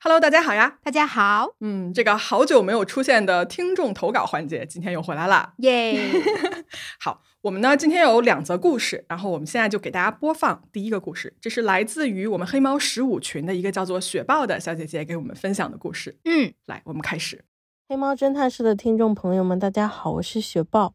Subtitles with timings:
[0.00, 0.78] Hello，大家好呀！
[0.84, 6.08] 大家好，嗯，这个好久没有出现的听众投稿环节，今天又回来了，耶！
[7.02, 16.16] 好，我们呢今天有两则故事，然后我们现在就给大家播放第一个故事，这是来自于我们黑猫十五群的一个叫做雪豹的小姐姐给我们分享的故事。
[16.24, 17.44] 嗯，来，我们开始。
[17.88, 20.94] 黑猫侦探室的听众朋友们，大家好，我是雪豹，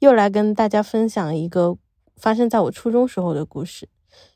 [0.00, 1.78] 又来跟大家分享一个
[2.16, 3.88] 发生在我初中时候的故事。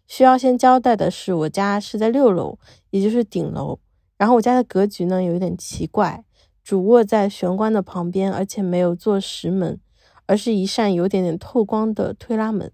[0.06, 2.58] 需要先交代的是，我家是在六楼，
[2.88, 3.78] 也就是顶楼。
[4.18, 6.24] 然后我家的格局呢有一点奇怪，
[6.64, 9.78] 主卧在玄关的旁边，而且没有做石门，
[10.24, 12.72] 而是一扇有点点透光的推拉门。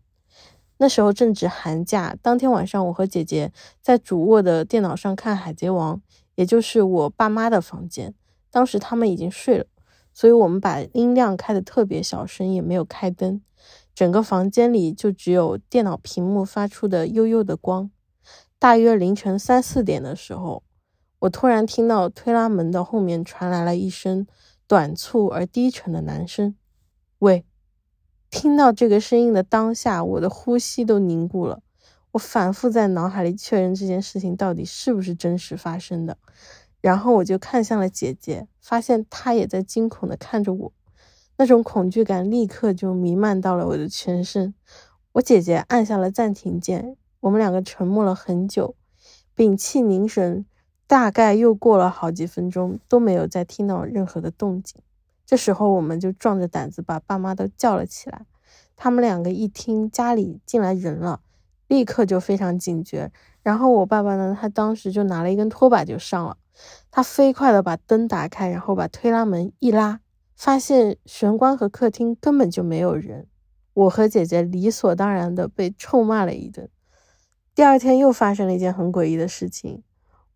[0.78, 5.96] 那时候正值寒假，当天晚上我和姐姐在主卧的电脑上看《海贼王》，
[6.36, 8.14] 也就是我爸妈的房间。
[8.50, 9.66] 当时他们已经睡了，
[10.12, 13.40] 所以我们把音量开得特别小声，也没有开灯，
[13.94, 17.90] 整个房间里就只有电脑屏幕发出的幽幽的光。
[18.58, 20.62] 大约凌晨三四点的时候。
[21.22, 24.26] 我突然听到推拉门的后面传来了一声
[24.66, 26.56] 短促而低沉的男声
[27.20, 27.44] ：“喂！”
[28.28, 31.62] 听到这个声音的当下，我的呼吸都凝固了。
[32.10, 36.18] 我反复在脑海里确认这件事情到底是不是真实发生的，
[36.80, 40.72] 然后我就看向了姐姐，发现她也在惊恐地看着我。
[41.36, 44.52] 那种恐惧感立刻就弥漫到了我的全身。
[45.12, 48.74] 我姐姐按下了暂停键，我们两个沉默了很久，
[49.36, 50.44] 屏气凝神。
[50.92, 54.78] 大概又过了好几分钟，都没有再听到任何的动静。
[55.24, 58.26] 这时候，我们就壮着胆子把爸妈都叫了起来。
[58.76, 61.22] 他们两个一听家里进来人了，
[61.66, 63.10] 立刻就非常警觉。
[63.42, 66.36] 然后我爸爸呢，他当时就拿了一根拖把就上了。
[66.90, 70.00] 他飞快的把灯打开，然后把推拉门一拉，
[70.36, 73.26] 发现玄关和客厅根本就没有人。
[73.72, 76.68] 我和姐姐理所当然的被臭骂了一顿。
[77.54, 79.82] 第二天又发生了一件很诡异的事情。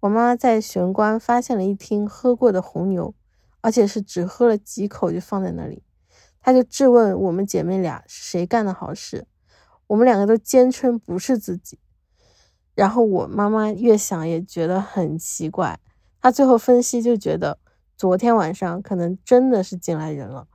[0.00, 3.14] 我妈在玄关发现了一听喝过的红牛，
[3.62, 5.82] 而且是只喝了几口就放在那里。
[6.40, 9.26] 她就质问我们姐妹俩谁干的好事，
[9.86, 11.78] 我们两个都坚称不是自己。
[12.74, 15.80] 然后我妈妈越想也觉得很奇怪，
[16.20, 17.58] 她最后分析就觉得
[17.96, 20.46] 昨天晚上可能真的是进来人了。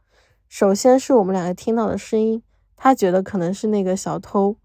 [0.47, 2.43] 首先是我们两个听到的声音，
[2.75, 4.57] 她觉得可能是那个小偷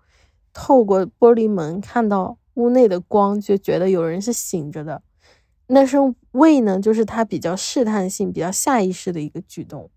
[0.53, 2.37] 透过玻璃门看到。
[2.57, 5.03] 屋内的光就觉得有人是醒着的，
[5.69, 9.91] 那声喂呢，就是他比较试探性、比较下意识的一个举动。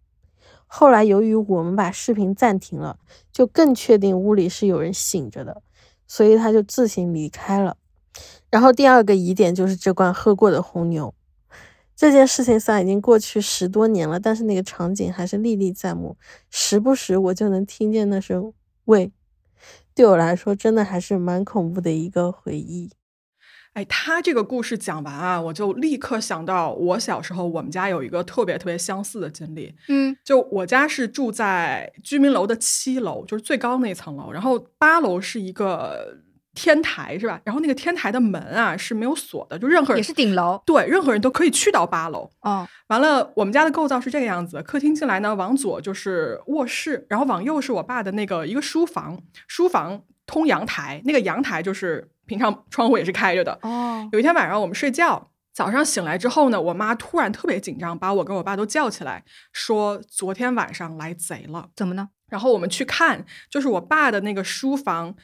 [0.67, 2.99] 后来由于我们把视频暂停了，
[3.31, 5.63] 就更确定屋里是有人醒着的，
[6.05, 7.77] 所以他就自行离开了。
[8.51, 11.15] 然后第二个疑点就是这罐喝过的红牛，
[11.95, 16.17] 这件事情虽然已经过去十多年了，但是那个场景还是历历在目，
[16.49, 18.51] 时不时我就能听见那声
[18.85, 19.11] 喂。
[19.95, 22.91] 对我来说，真的还是蛮恐怖的一个回忆。
[23.73, 29.75] 哎，他这个故事讲完啊，我就立刻想到我小时候，我们家有一个特别特别相似的经历。
[29.87, 36.17] 嗯，就我家是住在居民楼的七楼，就是最高那层楼，然后八楼是一个。
[36.61, 37.39] 天台是吧？
[37.45, 42.29] 然后那个天台的门啊是没有锁的，就任何人也是顶楼，对，任何人都可以去到八楼。
[42.41, 53.57] 哦，完了，我们家的构造是这个样子：客厅进来呢，往左就是卧室，然后往右是我爸的那个一个书房，书房通阳台，那个阳台就是平常窗户也是开着的。
[53.61, 61.69] 哦，有一天晚上我们睡觉，早上醒来之后呢，我妈突然特别紧张，把我跟我爸都叫起来，说昨天晚上来贼了。
[61.73, 62.09] 怎么呢？
[62.27, 65.15] 然后我们去看，就是我爸的那个书房。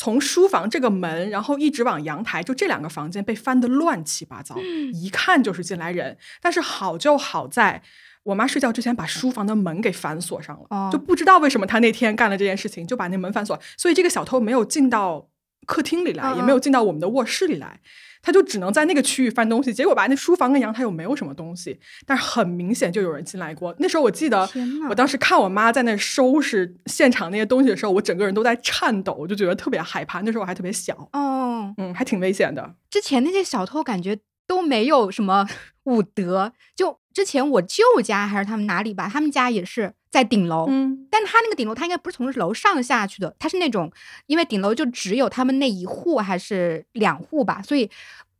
[0.00, 4.56] 从书房这个门，然后一直往阳台，就这两个房间被翻得乱七八糟，
[4.94, 6.16] 一看就是进来人。
[6.40, 7.82] 但是好就好在，
[8.22, 15.28] 我妈睡觉之前把书房的门给反锁上了，就不知道为什么她那天干了这件事情，就把那门反锁，所以这个小偷没有进到
[15.66, 17.80] 客厅里来，也没有进到我们的卧室里来。
[18.22, 23.74] 他就只能在那个区域翻东西，结果吧，那书房跟阳台又没有什么东西，但是很明显就有人进来过。
[23.78, 24.48] 那时候我记得，
[24.88, 30.20] 我当时看我妈在那收拾现场那些东西的时候，我整个人都在颤抖，我就觉得特别害怕。
[30.20, 32.74] 那时候我还特别小，哦，嗯，还挺危险的。
[32.90, 34.18] 之前那些小偷感觉
[34.50, 35.46] 都没有什么
[35.84, 43.92] 武德，就之前我舅家还是他们哪里吧，他们家也是在顶楼，嗯，但他那个顶楼他应该不是从楼上下去的，他是那种
[44.26, 47.88] 因为顶楼就只有他们那一户还是两户吧，所以。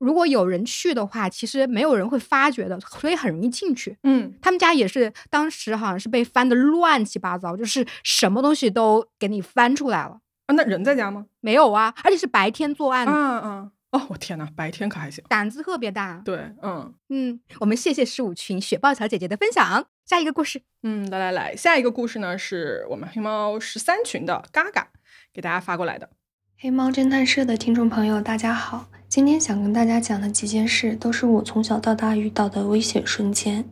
[0.01, 3.95] 如果有人去的话，其实没有人会发觉的，所以很容易进去。
[4.03, 10.19] 嗯，他们家也是当时好像是被翻的乱七八糟，就是什么东西都给你翻出来了。
[10.47, 11.27] 啊，那人在家吗？
[11.41, 13.07] 没有啊，而且是白天作案。
[13.07, 13.71] 嗯嗯。
[13.93, 16.23] 哦，我天哪，白天可还行，胆子特别大。
[16.25, 19.87] 对，嗯嗯，我们谢谢十五群雪豹小姐姐的分享。
[20.07, 24.89] 下一个故事，嗯，来来来，下一个故事呢是我们黑猫十三群的嘎嘎
[25.33, 26.11] 给大家发过来的。
[26.57, 28.89] 黑猫侦探社的听众朋友，大家好。
[29.09, 33.65] 今天想跟大家讲的几件事，都是我从小到大遇到的危险瞬间。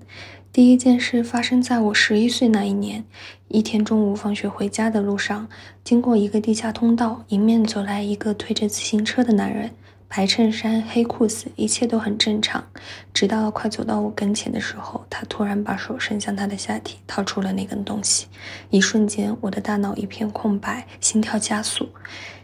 [0.53, 3.05] 第一件事发生在我十一岁那一年，
[3.47, 5.49] 一天中午放学回家的路上，
[5.85, 9.71] 经过一个地下通道，迎面走来一个推着自行车的男人，
[10.09, 12.65] 白衬衫、黑裤子，一切都很正常。
[13.13, 18.27] 直到快走到我跟前的时候，他突然把手伸向他的下体，掏出了那根东西。
[18.71, 21.91] 一瞬间，我的大脑一片空白，心跳加速。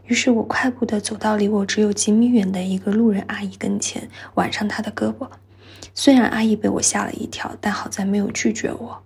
[0.04, 5.26] 于是我快步地走到离我只有几米远的一个路人阿姨跟前，挽上她的胳膊。
[5.94, 9.02] 虽然阿姨被我吓了一跳，但好在没有拒绝我。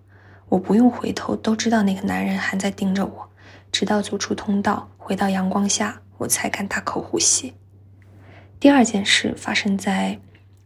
[0.49, 3.31] 我不用回头，都知道那个男人还在盯着我。
[3.71, 7.55] 直到走出通道，回到阳光下，我才敢大口呼吸。
[8.61, 10.19] 第二件事发生在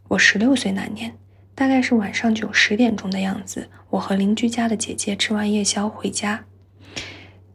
[0.09, 1.15] 我十六岁那年，
[1.55, 3.69] 大概是晚上九十点钟的样子。
[3.91, 6.45] 我和邻居家的姐姐吃完夜宵回家。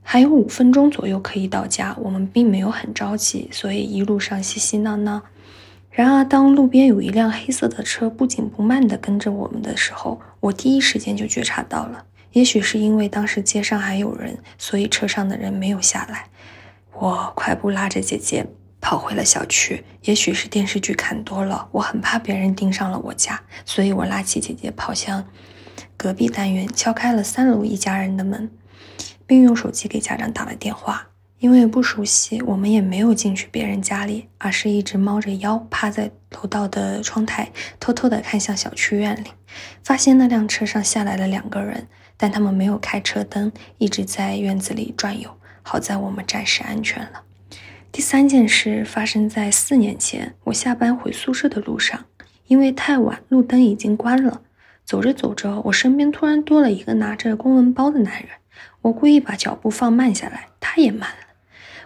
[0.03, 5.23] 还有五分钟左右可以到家，我们并没有很着急，所以一路上嘻嘻闹闹。
[5.89, 12.05] 然而，当路边有一辆黑色的车不紧不慢地跟着我们的时候，我第一时间就觉察到了。
[12.33, 16.27] 也许是因为当时街上还有人，所以车上的人没有下来。
[16.93, 18.45] 我快步拉着姐姐
[18.81, 19.83] 跑回了小区。
[20.03, 25.25] 也许是电视剧看多了，我很怕别人盯上了我家，所以我拉起姐姐跑向
[25.95, 28.49] 隔壁单元，敲开了三楼一家人的门。
[29.27, 31.09] 并用手机给家长打了电话，
[31.39, 39.27] 因为不熟悉，我们也没有进去别人家里，而是一直猫着腰趴在楼道的窗台，偷偷地看向小区院里，
[39.83, 45.29] 发现那辆车上下来了两个人，但他们没有开车灯，一直在院子里转悠。
[45.61, 47.23] 好在我们暂时安全了。
[47.91, 52.05] 第三件事发生在四年前，我下班回宿舍的路上，
[52.45, 54.41] 因为太晚，路灯已经关了。
[54.85, 58.29] 走着走着，我身边突然多了一个拿着公文包的男人。
[58.83, 61.27] 我故意把脚步放慢下来，他也慢了。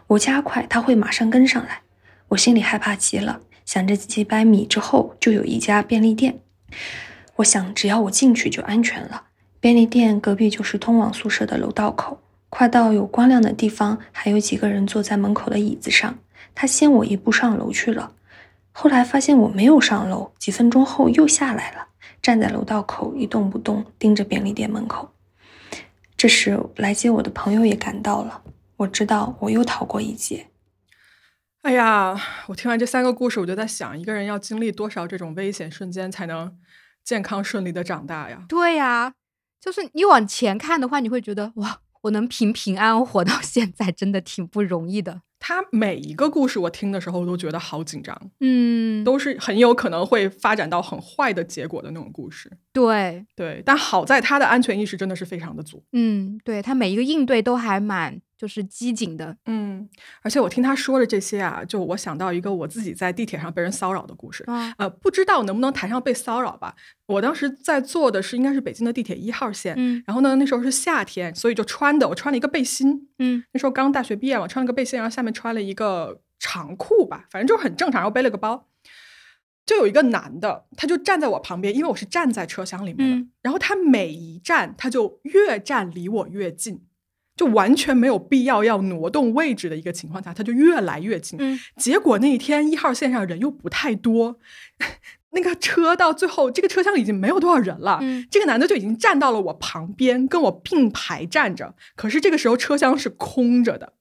[0.07, 1.81] 我加快，他会马上跟上来。
[2.27, 6.41] 我心里害怕极了，想着几百米之后就有一家便利店。
[7.37, 9.23] 我想，只要我进去就安全了。
[9.59, 12.21] 便利店隔壁就是通往宿舍的楼道口，
[12.51, 16.19] 快到有光亮的地方，还有几个人坐在门口的椅子上。
[16.53, 18.13] 他先我一步上楼去了。
[18.73, 21.87] 后来发现我没有上楼，几分钟后又下来了，
[22.21, 25.13] 站在楼道口一动不动，盯着便利店门口。
[26.17, 28.43] 这时，来接我的朋友也赶到了。
[28.77, 30.47] 我知道我又逃过一劫。
[31.61, 36.57] 哎呀，我听完这三个故事，我就在想，一个人要经历多少这种危险瞬间，才能
[37.03, 38.43] 健康顺利的长大呀？
[38.49, 39.13] 对呀，
[39.61, 45.21] 就是你往前看的话，你会觉得哇，我能平平安安活到现在，真的挺不容易的。
[45.41, 52.49] 他每一个故事我听的时候都觉得好紧张，嗯，都是很有可能会发展到很坏的结果的那种故事。
[52.71, 55.83] 对对，但好在他的安全意识真的是非常的足。
[55.93, 58.21] 嗯，对他每一个应对都还蛮。
[58.41, 59.87] 就是机警的，嗯，
[60.23, 64.43] 而且我听他说的这些啊，就我想到一个我自己在地铁上被人骚扰的故事，
[64.77, 66.75] 呃，不知道能不能谈上被骚扰吧。
[67.05, 78.67] 我当时在坐的是应该是北京的地铁一号线，嗯，然后呢那时候是夏天，所以就穿的我穿了一个背心，嗯，那时候刚大学毕业嘛，穿了个背心，然后下面穿了一个长裤吧，反正就是很正常，然后背了个包，
[79.65, 86.81] 就有一个男的，他就站在我旁边，因为我是站在车厢里面的，然后他每一站他就越站离我越近。
[87.37, 91.39] 就完全没有必要要挪动位置的一个情况下，他就越来越近。
[91.41, 94.37] 嗯，结果那一天一号线上人又不太多，
[95.31, 97.97] 那个车到最后这个车厢已经没有多少人了。
[98.01, 101.73] 嗯，这个男的就已经站到了我旁边，跟我并排站着。
[101.95, 103.93] 可是这个时候车厢是空着的，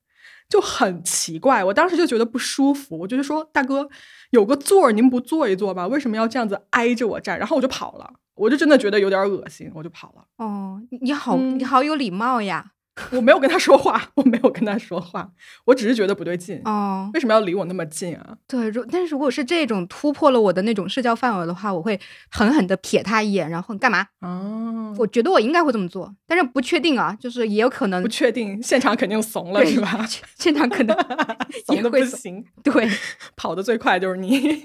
[0.51, 1.65] 就很奇怪。
[1.65, 3.89] 我当时就觉得不舒服，我就说：“大哥，
[4.31, 5.87] 有个座儿您不坐一坐吗？
[5.87, 10.25] 为什么要这样子挨着我站？”然后我就跑了，我就真的觉得有点恶心，我就跑了。
[10.37, 12.73] 哦，你好，你好有礼貌呀。
[13.13, 15.31] 我没有跟他说话，我没有跟他说话，
[15.67, 17.11] 我只是觉得不对劲哦。
[17.15, 18.37] 为什么要离我那么近啊？
[18.47, 21.99] 对，如但是如果是这种突破了我的那种社交范围的话，我会
[22.31, 24.07] 狠狠的瞥他一眼，然后干嘛？
[24.21, 30.07] 哦，我觉得我应该会这么做，但是不确定啊，就是也有可能不确定，现场肯定怂了是吧？
[30.39, 30.97] 现场可能
[31.67, 32.45] 怂的不行。
[32.63, 32.89] 对，
[33.37, 34.61] 跑的最快就是你，因为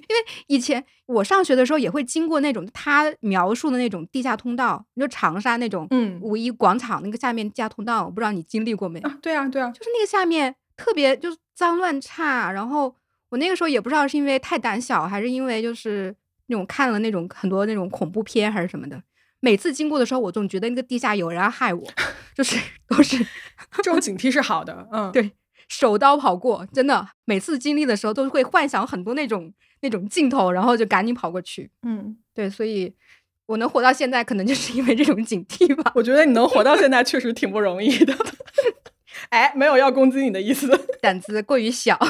[0.48, 9.00] 以前我上学的时候也会经过那种他描述的那种地下通道，就长沙那种，嗯，五一广场那个下面地下通道，我不知道你经历过没？
[9.02, 12.96] 啊，对啊，对啊，就是那个下面特别就是脏乱差，然后
[13.30, 16.16] 我那个时候也不知道是因为太胆小，还是因为就是
[16.48, 19.02] 那种看了那种很多那种恐怖片还是什么的，
[19.40, 21.84] 每次经过的时候，我总觉得那个地下有人要害我，
[22.36, 23.18] 就是都是
[23.78, 25.32] 这种警惕是好的，嗯， 对，
[25.68, 32.94] 手刀跑过，真的每次经历的时候都会幻想很多那种那种镜头，然后就赶紧跑过去，嗯，对，所以。
[33.48, 35.92] 我能活到现在，可能就是因为这种警惕吧。
[35.96, 38.16] 我觉得你能活到现在确实挺不容易的。
[39.30, 40.70] 哎，没有要攻击你的意思，
[41.02, 41.98] 胆子过于小。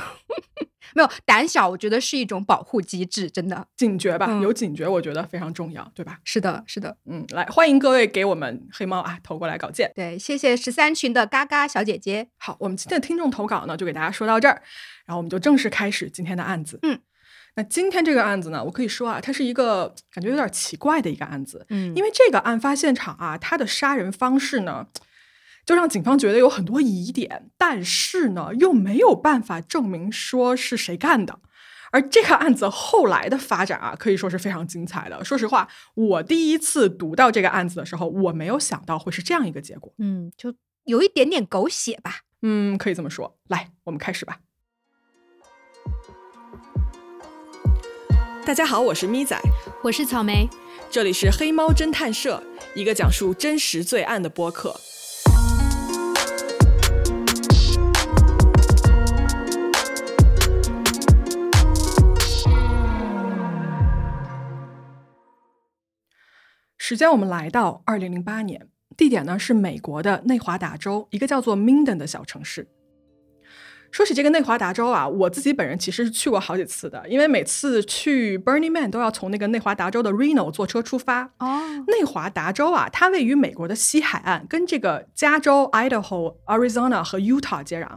[0.94, 6.20] 没有胆小，我觉得是一种保护机制，真的警觉吧，嗯有警觉，我觉得非常重要，对吧？
[6.24, 6.96] 是的，是的。
[7.06, 9.92] 嗯，来欢迎各位给我们黑猫啊投过来稿件。
[9.94, 12.30] 对，谢谢十三群的嘎嘎小姐姐。
[12.38, 14.62] 好，我们今天的听众投稿呢，就给大家说到这儿，
[15.06, 16.80] 然后我们就正式开始今天的案子。
[16.84, 16.98] 嗯，
[17.56, 24.88] 那今天这个案子呢，我可以说啊，它是一个感觉有点奇怪的一个案子，嗯因为这个案发现场啊，它的杀人方式呢，
[25.66, 31.40] 就让警方觉得有很多疑点，但是呢，又没有办法证明说是谁干的。
[31.92, 35.24] 而这个案子后来的发展啊，可以说是非常精彩的。
[35.24, 39.94] 说实话，我第一次读到这个案子的时候，我没有想到会是这样一个结果。
[40.00, 42.24] 嗯，就有一点点狗血吧。
[42.42, 43.38] 嗯，可以这么说。
[43.48, 44.40] 来，我们开始吧。
[48.46, 49.36] 大家好，我是咪仔，
[49.82, 50.48] 我是草莓，
[50.92, 52.44] 这里是黑猫侦探社，
[52.76, 54.80] 一个讲述真实罪案的播客。
[66.78, 72.75] 时间我们来到二零零八年，地点呢是美国的内华达州一个叫做 Minden 的小城市。
[73.96, 81.32] 说起这个内华达州啊，我自己本人其实是去过好几次的，因为每次去 Burning Man 都要从那个内华达州的 Reno 坐车出发。
[81.40, 87.88] 哦，内华达州啊，它位于美国的西海岸，跟这个加州、Idaho、Arizona 和 Utah 接壤。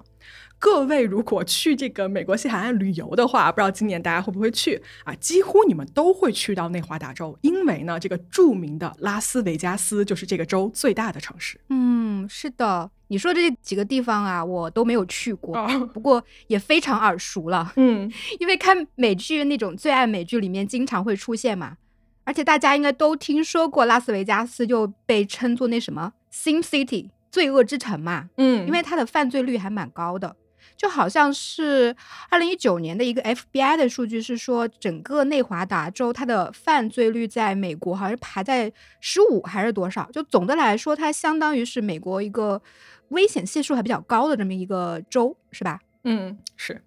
[0.60, 5.14] 各位如果去这个美国西海岸旅游的话，不知道今年大家会不会去啊？
[5.16, 11.60] 几乎你们都会去到内华达州，因为呢，这个著名的拉斯维加斯就是这个州最大的城市。
[11.68, 18.10] 嗯，是的，你说这几个地方啊，我都没有去过，哦不过也非常耳熟了，嗯，
[18.40, 21.76] 因为看美剧那种最爱美剧里面经常会出现嘛。
[22.24, 30.36] 而且大家应该都听说过拉斯维加斯就被称作那什么 Sin City 罪恶之城嘛，嗯，因为它的犯罪率还蛮高的。
[30.78, 31.94] 就好像是
[32.30, 40.08] 二零一九年的一个 FBI 的数据是说，整个内华达州它的犯罪率在美国好像排在十五还是多少？
[40.12, 42.62] 就总的来说，它相当于是美国一个
[43.08, 45.80] 危险系数还比较高的这么一个州，是吧？
[46.04, 46.80] 嗯，是。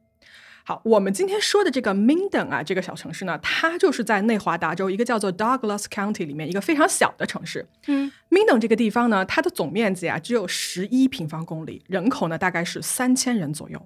[0.71, 7.67] 好，我们今天说的这个 Minden 啊，这个小城市呢，它就是在内华达州一个叫做 Douglas County 里面一个非常小的城市。
[7.87, 13.85] 嗯 Minden 这个地方呢，它的总面积啊只有十一平方公里，人口呢大概是三千人左右。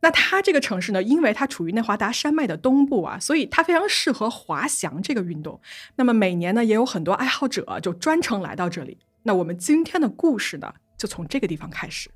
[0.00, 5.58] 那它这个城市呢，因为它处于内华达山脉的东部啊，所以它非常适合滑翔这个运动。
[5.96, 8.98] 那么每年呢，也有很多爱好者就专程来到这里。
[9.22, 12.10] 那我们今天的故事呢，就从这个地方开始。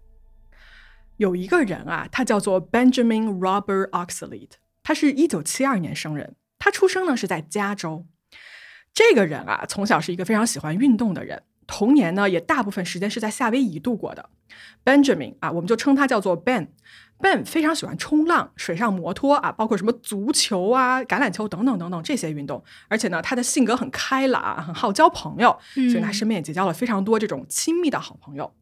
[1.16, 4.50] 有一个人啊，他叫做 Benjamin Robert Oxlade，
[4.82, 8.06] 他是一九七二年生人，他出生呢是在加州。
[8.92, 14.28] 这个人啊，从小是一个非常喜欢运动的人，童年呢也大部分时间是在夏威夷度过的。
[14.84, 16.68] Benjamin 啊，我们就称他叫做 Ben。
[17.18, 22.62] Ben 非常喜欢冲浪、水上摩托啊，包括什么足球啊、橄榄球等等等等这些运动。
[22.88, 28.52] 而且呢，他的性格很开朗，很好交朋友，所以他身边也结交了非常多这种亲密的好朋友。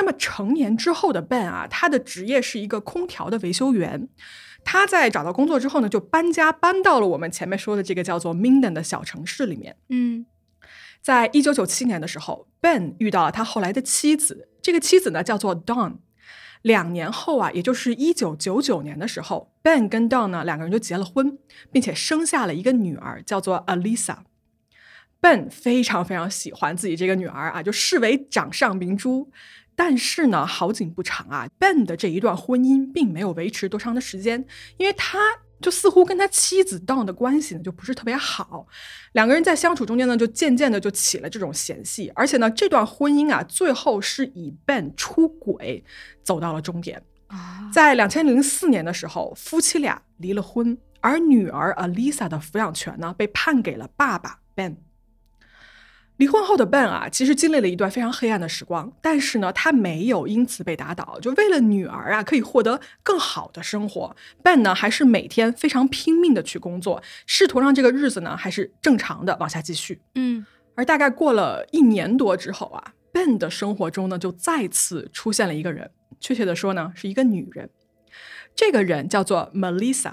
[0.00, 4.08] 那么成年之后的 Ben 啊，他的职业是一个空调的维修员。
[4.64, 9.76] 他在找到工作之后呢，就搬家搬到了我们前面说的这个叫做 Minden 的小城市里面。
[9.90, 10.24] 嗯
[11.02, 15.96] 在一九九七年的时候，Ben 遇到了他后来的妻子，这个妻子呢叫做 Dawn。
[16.62, 21.38] 两年后啊，也就是一九九九年的时候，Ben 跟 Dawn 呢两个人就结了婚，
[21.70, 24.16] 并且生下了一个女儿，叫做 Alisa。
[25.22, 29.30] Ben 非常非常喜欢自己这个女儿啊，就视为掌上明珠。
[29.74, 34.44] 但是呢，好景不长啊，Ben 的这一段婚姻并没有维持多长的时间，
[34.76, 35.18] 因为他
[35.60, 38.66] 就似乎跟他妻子 Dawn 的关系呢就不是特别好，
[39.12, 45.84] 两个人在相处中间呢就渐渐的就起了这种嫌隙，而且呢，这段婚姻啊最后是以 Ben 出轨
[46.22, 47.02] 走到了终点。
[47.28, 54.76] 啊，在两千零四年的时候，夫妻俩离了婚，而女儿 Alisa 的抚养权呢被判给了爸爸 Ben。
[56.20, 61.18] 离婚后的 Ben 啊，其实经历了一段非常黑暗的时光，但是呢，他没有因此被打倒。
[61.18, 70.02] 就为了女儿啊，可以获得更好的生活，Ben 呢还是每天非常拼命的去工作，试图让这个日子呢还是正常的往下继续。
[70.14, 77.70] 嗯而大概过了一年多之后啊，Ben 的生活中呢就再次出现了一个人，确切的说呢是一个女人。
[78.54, 80.12] 这个人叫做 Melissa。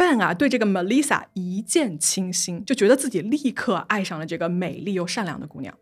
[0.00, 5.76] Ben 啊对这个 Melissa 一见倾心，就觉得自己立刻爱上了这个美丽又善良的姑娘。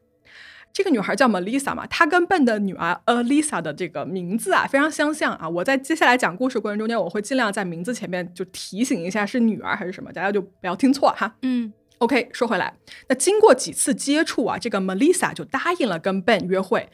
[0.73, 5.49] 这个女孩叫 Melissa 嘛，她跟 Ben 的女儿 Alisa 的这个名字啊非常相像啊。
[5.49, 11.37] 我在接下来讲故事过程中间，我会尽量在名字前面就提醒一下是女儿还是什么，大家就不要听错哈。
[11.43, 12.75] 嗯 OK，说回来，
[13.09, 16.89] 那经过几次接触啊，这个 Melissa 就答应了跟 Ben 约会，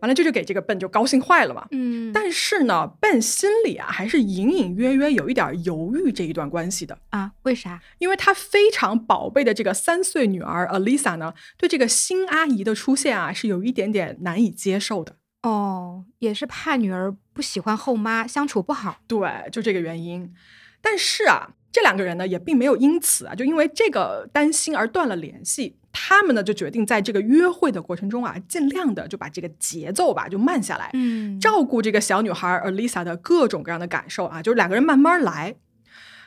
[0.00, 1.66] 完了这就给这个 Ben 就高兴坏了嘛。
[1.70, 7.80] 嗯，但是呢，Ben 心里啊还是隐隐约约有一点犹豫这一段关系的，啊，为啥？
[7.98, 15.16] 因为他非常宝贝的这个三岁女儿 Alisa 呢，对这个新阿姨的出现啊是有一点点难以接受的。
[15.42, 19.00] 哦，也是怕女儿不喜欢后妈，相处不好。
[19.06, 20.32] 对，就这个原因。
[20.80, 25.76] 但是啊，这两个人呢也并没有因此啊，就因为这个担心而断了联系。
[26.00, 35.56] 他们呢就决定在这个约会的过程中啊，尽量的就把这个节奏吧就慢下来，嗯照顾这个小女孩 Alisa 的各种各样的感受啊，就是两个人慢慢来。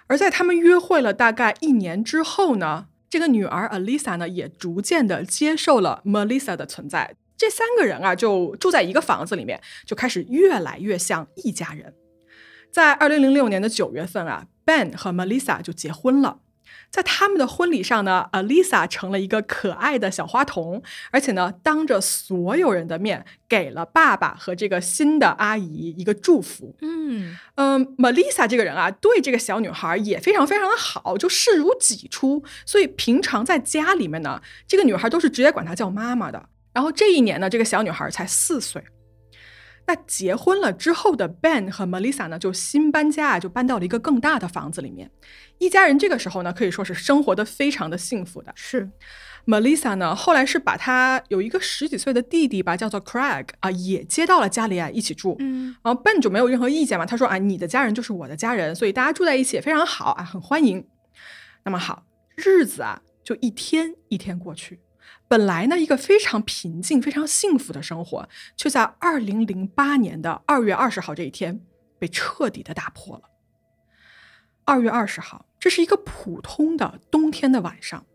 [0.08, 7.16] 而在他们约会了大概一年之后呢，这个女儿 Alisa 呢也逐渐的接受了 Melissa 的存在。
[7.38, 11.94] 这三个人啊就住在一个房子里面，就开始越来越像一家人。
[12.70, 16.40] 在二零零六年的九月份啊，Ben 和 Melissa 就结婚了。
[16.92, 26.76] 在他们的婚礼上呢，Alisa 成了一个可爱的小花童，而且呢，当着所有人的面给了爸爸和这个新的阿姨一个祝福。
[26.82, 32.44] 嗯嗯，Melissa 这个人啊，对这个小女孩也非常非常的好，就视如己出。
[32.66, 36.50] 所以平常在家里面呢，这个女孩都是直接管她叫妈妈的。
[36.74, 38.84] 然后这一年呢，这个小女孩才四岁。
[39.88, 45.12] 那结婚了之后的 Ben 和 Melissa 呢，就新搬家啊，就搬到了一个更大的房子里面。
[45.58, 48.54] 一家人这个时候呢，可以说是生活的非常的幸福的。
[48.56, 48.90] 是
[49.46, 55.36] Melissa 呢，后来是把她有一个十几岁的弟弟吧，叫做 Craig 啊，也接到了家里啊一起住。
[55.40, 60.88] 嗯然后 Ben 就没有任何意见嘛，他说啊，你的家人就是我的家人，所以大家住在一起也非常好啊，很欢迎。
[61.66, 64.80] 那么好，日子啊就一天一天过去。
[65.32, 71.62] 本来呢，一个非常平静、非常幸福的生活，却在二零零八年的二月二十号这一天
[71.98, 73.30] 被彻底的打破了。
[74.66, 78.06] 二月二十号，这是一个普通的冬天的晚上，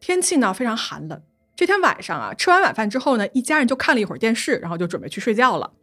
[0.00, 1.22] 天气呢非常寒冷。
[1.54, 5.74] 这天晚上啊，吃完晚饭之后呢，一家人就看了一会儿电视，然后就准备去睡觉了。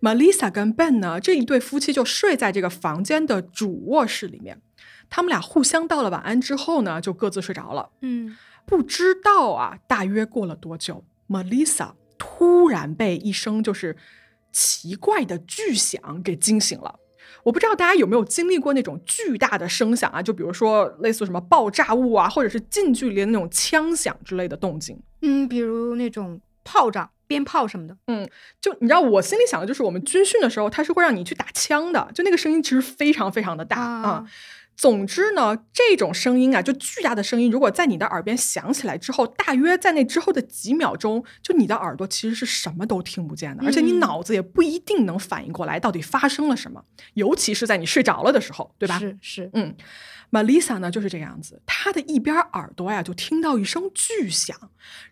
[0.00, 4.60] Melissa 跟 Ben 呢这一对夫妻就睡在这个房间的主卧室里面，
[5.08, 7.90] 他们俩互相道了晚安之后呢，就各自睡着了。
[8.00, 8.36] 嗯
[8.70, 13.96] 不知道啊，大约过了多久，Melissa 突然被一声就是
[14.52, 17.00] 奇怪的巨响给惊醒了。
[17.42, 24.96] 我不知道大家有没有经历过那种巨大的声响啊，就比如说类似什么爆炸物啊，或者是近距离的那种枪响之类的动静。
[25.22, 27.96] 嗯，比如那种炮仗、鞭炮什么的。
[28.06, 28.28] 嗯
[28.60, 34.08] 就你知道，我心里想的就是，我们军训的时候，他是会让你去打枪的，就那个声音其实非常非常的大啊。
[34.08, 34.26] 啊
[34.80, 48.98] 总之呢，这种声音啊，就巨大的声音，如果在你的耳边响起来之后，大约在那之后的几秒钟，就你的耳朵其实是什么都听不见的，而且你嗯脑子也不一定能反应过来到底发生了什么，尤其是在你睡着了的时候，对吧？
[48.98, 49.76] 是是，嗯
[50.30, 54.56] ，Melissa 呢就是这个样子，她的一边耳朵呀就听到一声巨响，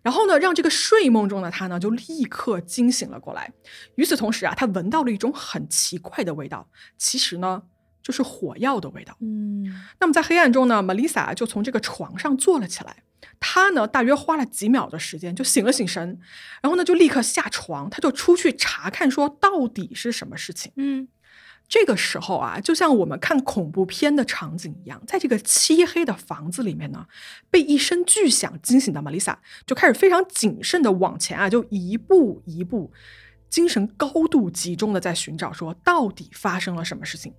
[0.01, 3.53] 然后呢让这个睡梦中的她呢就立刻惊醒了过来。
[3.97, 7.65] 与此同时啊，她闻到了一种很奇怪的味道，其实呢
[8.03, 9.17] 就是火药的味道。
[9.21, 9.65] 嗯
[10.01, 13.03] 那么在黑暗中呢，Melissa 就从这个床上坐了起来。
[13.41, 16.19] 她呢，大约花了几秒的时间就醒了醒神，
[16.61, 20.73] 然后呢就立刻下床，她就出去查看，说到底是什么事情。
[20.77, 21.09] 嗯
[21.69, 27.07] 这个时候啊，就像我们看恐怖片的场景一样，在这个漆黑的房子里面呢，
[27.51, 32.91] 被一声巨响惊醒的玛丽莎就开始非常谨慎的往前啊，就一步一步，
[33.51, 37.35] 精神高度集中的在寻找，说到底发生了什么事情。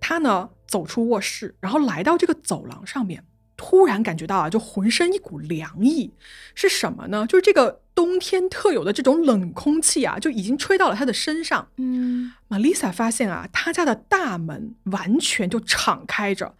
[0.00, 3.24] 她呢走出卧室，然后来到这个走廊上面，
[3.56, 6.12] 突然感觉到啊，就浑身一股凉意，
[6.54, 7.26] 是什么呢？
[7.26, 11.68] 就是这个冬天特有的这种冷空气啊，就已经吹到了他的身上。
[11.76, 16.54] 嗯玛丽莎发现啊，他家的大门完全就敞开着，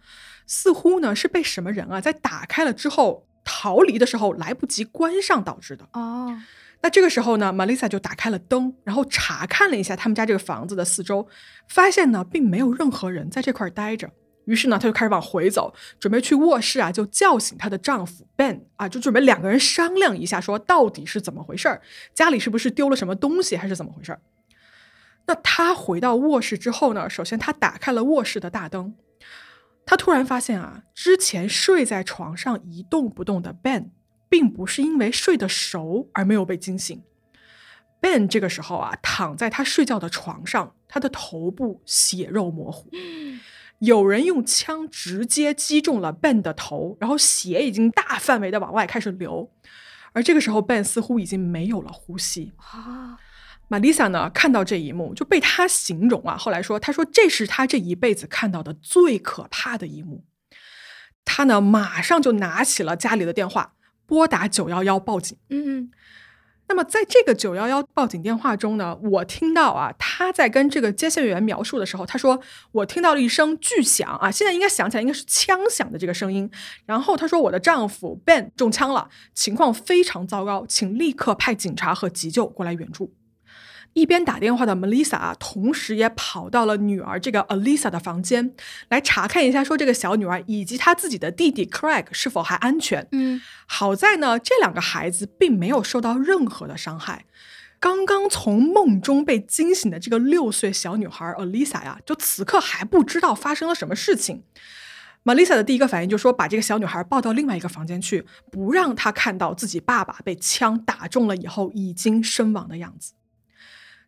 [0.45, 5.87] 似乎呢是被什么人啊在打开了之后逃离的时候来不及关上导致的。
[5.93, 6.41] 哦
[6.87, 11.27] 那这个时候呢，玛丽莎就打开了灯，然后查看了一下他们家这个房子的四周，
[11.67, 14.09] 发现呢并没有任何人在这块儿待着。
[14.45, 21.81] 于是呢，她就开始往回走，准备去卧室啊，就叫醒她的丈夫 Ben 啊，就准备两个人商量一下，说到底是怎么回事儿，
[22.13, 24.21] 家里是不是丢了什么东西，还是怎么回事儿？
[25.25, 28.95] 那她回到卧室之后呢，首先她打开了卧室的大灯，
[29.85, 33.89] 她突然发现啊，之前睡在床上一动不动的 Ben，
[34.29, 37.03] 并不是因为睡得熟而没有被惊醒。
[37.99, 42.89] Ben 这个时候啊，躺在他睡觉的床上，他的头部血肉模糊，
[43.79, 49.51] 有人用枪直接击中了 Ben 的头，然后血已经大范围的往外开始流。
[50.13, 52.53] 而这个时候，Ben 似乎已经没有了呼吸。
[52.57, 53.19] 啊
[53.69, 60.23] 玛丽莎呢，看到这一幕就被他形容啊，后来说，他说这是他这一辈子看到的最可怕的一幕。
[61.25, 63.73] 他呢马上就拿起了家里的电话，
[64.07, 65.37] 拨打九幺幺报警。
[65.49, 65.91] 嗯嗯
[66.69, 72.41] 那么在这个九幺幺报警电话中呢，我听到啊，他在跟这个接线员描述的时候，他说
[72.73, 76.51] 我听到了一声巨响啊，现在应该想起来应该是枪响的这个声音。
[76.85, 83.13] 然后他说我的丈夫 Ben 中枪了，情况非常糟糕，请立刻派警察和急救过来援助。
[83.97, 88.53] 一边打电话的 Melissa 啊，同时也跑到了女儿这个 Alisa 的房间，
[88.89, 93.07] 来查看一下，说这个小女儿以及她自己的弟弟 Craig 是否还安全。
[93.11, 97.25] 嗯，好在呢，这两个孩子并没有受到任何的伤害。
[97.79, 104.43] 刚刚从梦中被惊醒的这个六岁小女孩 Alisa 呀，就此刻还不知道发生了什么事情。
[105.23, 113.13] Melissa 的第一个反应就是说，把这个小女孩抱到另外一个房间去，不让她看到自己爸爸被枪打中了以后已经身亡的样子。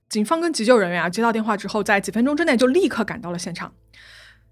[0.10, 3.74] 警方跟急救人员啊接到电话之后，在几分钟之内就立刻赶到了现场。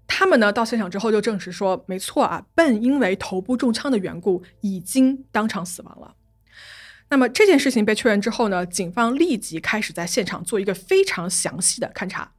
[0.06, 6.14] 他们呢到现场之后就证实说，没错啊笨因为头部中枪的缘故已经当场死亡了。
[7.10, 12.32] 那么这件事情被确认之后呢，警方立即开始在现场做一个非常详细的勘查。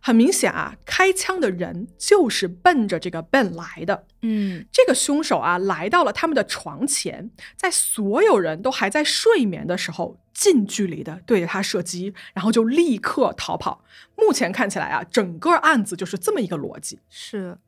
[0.00, 4.06] 很明显啊，开枪的人就是奔着这个 Ben 来的。
[4.22, 13.84] 嗯这个凶手啊，来到了他们的床前，在所有人都还在睡眠的时候，近距离的对着他射击，然后就立刻逃跑。
[14.16, 16.98] 目前看起来啊，整个案子就是这么一个逻辑。
[17.08, 17.58] 是，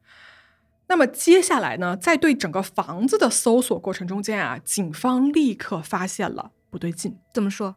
[0.89, 7.17] 那么接下来呢，在对整个房子的搜索过程中间啊，警方立刻发现了不对劲。
[7.33, 7.77] 怎么说？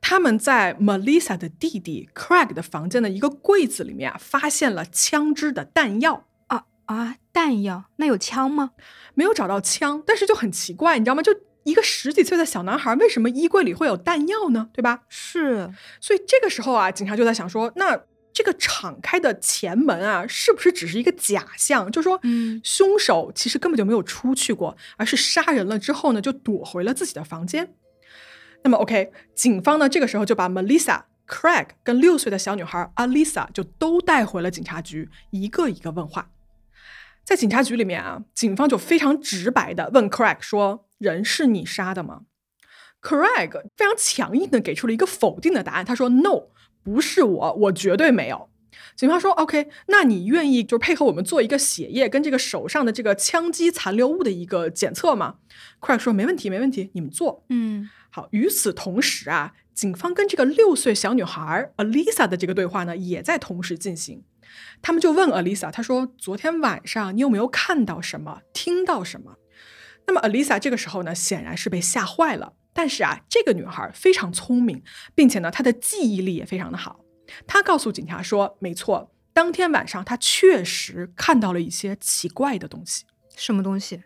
[0.00, 6.26] 他们在 Melissa 的弟弟 Craig 的房间的一个柜子里面啊，发现了枪支的弹药。
[6.46, 7.86] 啊啊，弹药？
[7.96, 8.70] 那有枪吗？
[9.14, 11.22] 没有找到枪，但是就很奇怪，你知道吗？
[11.22, 14.68] 就一个十几岁的小男孩，为什么衣柜里会有弹药呢？
[14.72, 15.02] 对吧？
[15.08, 15.68] 是，
[16.00, 18.00] 所以这个时候啊，警察就在想说，那
[18.32, 21.90] 这个敞开的前门啊，是不是只是一个假象？
[21.90, 27.74] 就说，嗯凶手其实根本就没有出去过，而是杀人了之后呢，就躲回了自己的房间。
[28.66, 36.30] 那么，OK，警方呢这个时候就把 Melissa、Craig 跟六岁的小女孩 Alisa 就都带回了警察局，一个一个问话。
[37.22, 42.22] 在警察局里面啊，警方就非常直白的问 Craig 说：“人是你杀的吗
[43.00, 46.48] ？”Craig 非常强硬的给出了一个否定的答案，他说：“No，
[46.82, 48.50] 不是我，我绝对没有。”
[48.96, 55.36] 警方说：“OK，那你愿意就配合我们做一个血液跟这个手上的这个枪击残留物的一个检测吗
[55.80, 64.24] ？”Craig 说：“没问题，没问题，你们做。”嗯好，与此同时啊，警方跟这个六岁小女孩 Alisa 的这个对话呢，也在同时进行。
[64.80, 69.36] 他们就问 Alisa，他说：“昨天晚上你有没有看到什么，听到什么？”
[70.06, 72.54] 那么 Alisa 这个时候呢，显然是被吓坏了。
[72.72, 74.82] 但是啊，这个女孩非常聪明，
[75.14, 77.00] 并且呢，她的记忆力也非常的好。
[77.46, 84.02] 她告诉警察说：“没错，当天晚上她确实看到了一些奇怪的东西。”什么东西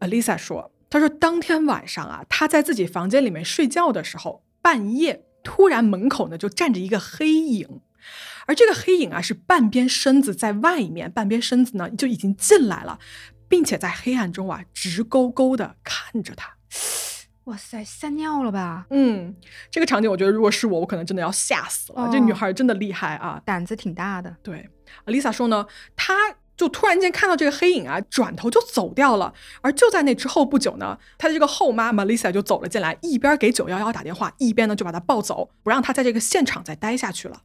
[0.00, 7.80] ？Alisa 说：“她说当天晚上啊，他在自己房间里面睡觉的时候，半夜突然门口呢就站着一个黑影，
[8.46, 13.00] 而这个黑影啊是半边身子在外面，半边身子呢就已经进来了，
[13.48, 16.54] 并且在黑暗中啊直勾勾的看着他。
[17.46, 18.86] 哇塞，吓尿了吧？
[18.90, 19.34] 嗯，
[19.72, 22.08] 这个场景我觉得如果是我，我可能真的要吓死了。
[22.12, 23.42] 这哦女孩真的厉害啊！
[23.44, 24.36] 胆子挺大的。
[24.44, 24.70] 对
[25.06, 26.14] ，Alisa 说呢，她
[26.56, 29.32] 就突然间看到这个黑影啊，转头就走掉了。
[29.60, 37.42] 而就在那之后不久呢，他的这个后妈 Melissa 就走了进来，一边给九幺幺打电话，一边呢就把他抱走，不让他在这个现场再待下去了。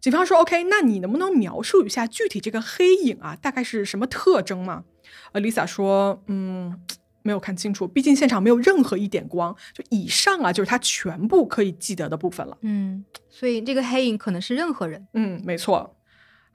[0.00, 4.84] 警方说：“OK，那你能不能描述一下具体这个黑影啊，大概是什么特征吗
[5.32, 6.80] 呃，Lisa 说：“嗯。”
[7.26, 9.52] 没有看清楚，毕竟现场没有任何一点光。
[9.74, 12.56] 就以上啊，就是他全部可以记得的部分了。
[12.60, 15.04] 嗯，所以这个黑影可能是任何人。
[15.12, 15.95] 嗯，没错。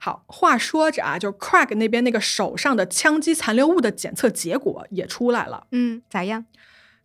[0.04, 5.68] 好，话说着啊，就是 Craig 那边那个手上的枪击残留物的检测结果也出来了。
[5.70, 6.44] 嗯，咋样？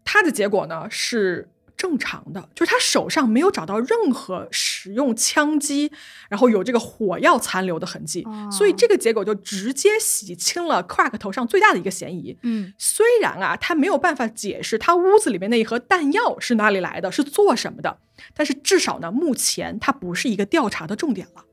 [0.03, 5.91] 他的结果呢是正常的，就是他手上没有找到任何使用枪击，
[6.27, 12.35] 然后有这个火药残留的痕迹，哦所以这个结果就直接洗清了 Craig 头上最大的一个嫌疑。
[12.41, 17.99] 嗯虽然啊，他没有办法解释他屋子里面那一盒弹药是哪里来的，是做什么的，
[18.33, 21.43] 但是至少呢，目前他不是一个调查的重点了。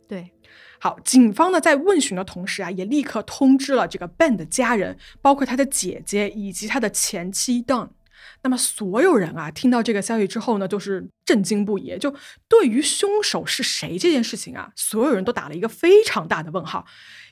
[0.85, 7.89] 对，好，警方呢在问询的同时啊，也立刻通知了这个 Ben 的家人，包括他的姐姐以及他的前妻 Dawn。
[8.43, 11.97] 那么所有人啊，听到这个消息之后呢，就是震惊不已。
[11.99, 12.15] 就
[12.47, 16.85] 对于凶手是谁这件事情啊，所有人都打了一个非常大的问号，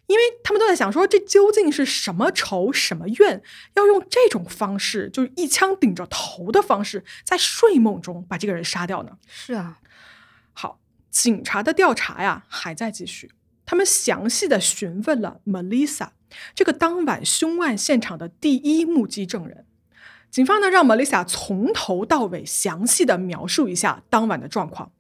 [0.07, 3.43] 因为他们都在想说，这究竟是什么仇什么怨，
[3.75, 9.19] 要用这种方式，就是一枪顶着头的方式，在睡梦中把这个人杀掉呢？
[9.29, 9.81] 是啊，
[10.55, 13.31] 好，警察的调查呀还在继续，
[13.65, 16.09] 他们详细的询问了 Melissa，
[16.55, 19.67] 这个当晚凶案现场的第一目击证人。
[20.31, 24.91] 警方呢让 Melissa 从头到尾详细的描述一下当晚的状况，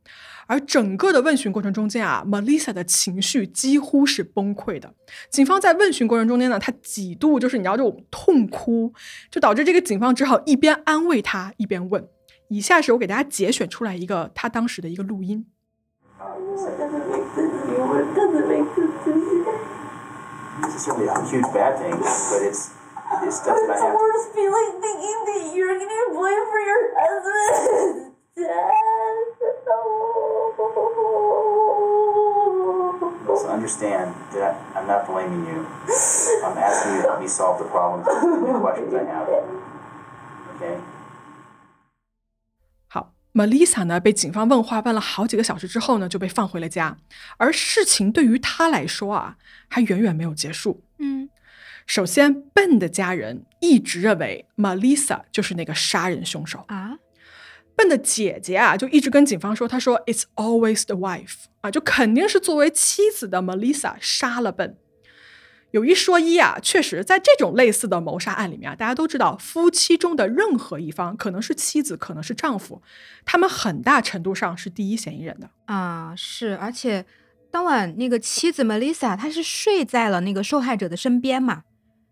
[0.46, 4.92] 而整个的问询过程中间啊，Melissa 的情绪几乎是崩溃的。
[5.30, 8.92] 警方在问询过程中间呢，他几度就是你知道这种痛哭，
[9.30, 12.06] 就导致这个警方只好一边安慰他一边问。
[12.48, 15.46] 以下是我给大家节选出来一个他当时的一个录音。
[20.78, 22.74] Certainly a huge bad thing, but it's
[23.22, 23.94] it's stuff that I the have.
[23.94, 29.52] worst feeling thinking that you're getting blamed for your husband's death.
[33.26, 35.66] So understand that I'm not blaming you.
[36.44, 39.28] I'm asking you to help me solve the problems and the questions I have.
[40.56, 40.80] Okay.
[43.34, 46.96] 好，Melissa 呢被警方问话问了好几个小时之后呢，就被放回了家。
[47.38, 49.36] 而事情对于他来说啊，
[49.68, 50.82] 还远远没有结束。
[50.98, 51.28] 嗯
[51.84, 56.64] 首先，Ben 的家人一直认为 Melissa 就是那个杀人凶手。
[56.68, 56.98] 啊
[57.74, 64.76] ，Ben 的姐姐啊，就一直跟警方说，她说 "It's always the wife" 啊，就肯定是作为妻子的 Melissa 杀了 Ben。
[65.72, 72.80] 有一说一啊，确实在这种类似的谋杀案里面啊，大家都知道，夫妻中的任何一方，可能是妻子，可能是丈夫，
[73.24, 75.50] 他们很大程度上是第一嫌疑人的。
[75.66, 77.04] 啊，是，而且
[77.50, 81.64] 当晚那个妻子 Melissa 她是睡在了那个受害者的身边嘛，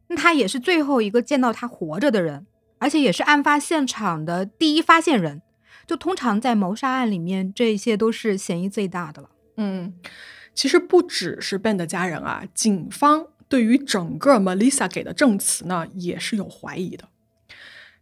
[0.09, 2.47] 那她也是最后一个见到他活着的人，
[2.79, 5.43] 而且也是案发现场的第一发现人。
[5.87, 9.31] 就通常在谋杀案里面，这些都是嫌疑最大的了。
[9.57, 9.93] 嗯，
[10.55, 17.09] 其实不只是 Ben 的家人啊，警方对于整个 Melissa 给的证词呢，也是有怀疑的。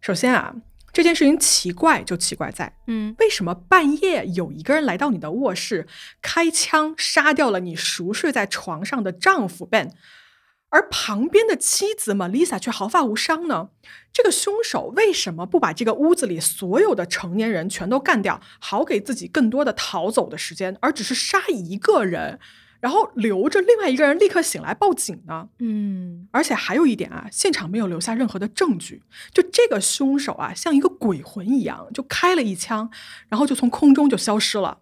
[0.00, 0.54] 首先啊，
[0.92, 5.88] 这件事情奇怪就奇怪在，嗯为什么半夜有一个人来到你的卧室，
[6.20, 9.90] 开枪杀掉了你熟睡在床上的丈夫 Ben，
[10.68, 13.70] 而旁边的妻子 Melissa 却毫发无伤呢？
[14.12, 22.38] 这个凶手为什么不把这个屋子里所有的成年人全都干掉，好给自己更多的逃走的时间，而只是杀一个人，
[22.80, 25.48] 然后留着另外一个人立刻醒来报警呢？
[25.58, 32.90] 嗯而且还有一点啊，现场没有留下任何的证据，就这个凶手啊，像一个鬼魂一样，就开了一枪，
[33.28, 34.78] 然后就从空中就消失了。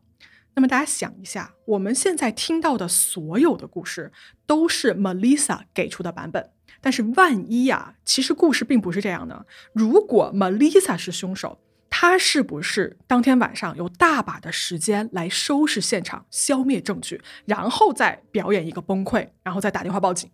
[0.54, 4.10] 那么大家想一下，我们现在听到的所有的故事
[4.46, 9.44] 都是 Melissa 给出的版本，但是万一啊、其实故事并不是这样的。
[9.74, 20.30] 如果 Melissa 是凶手，她是不是当天晚上有大把的时间来收拾现场、消灭证据，然后再表演一个崩溃，然后再打电话报警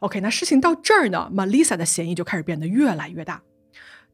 [0.00, 3.42] ？OK，那事情到这儿呢，Melissa 的嫌疑就开始变得越来越大。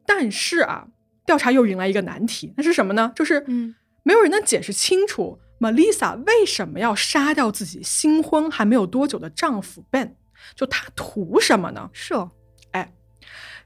[0.05, 0.87] 但是啊，
[1.25, 3.13] 调查又迎来一个难题，那是什么呢？
[3.17, 10.15] 就是嗯没有人能解释清楚 Melissa 为什么要杀掉自己新婚还没有多久的丈夫 Ben，
[10.55, 11.91] 就她图什么呢？
[11.93, 12.36] 是哦，哎，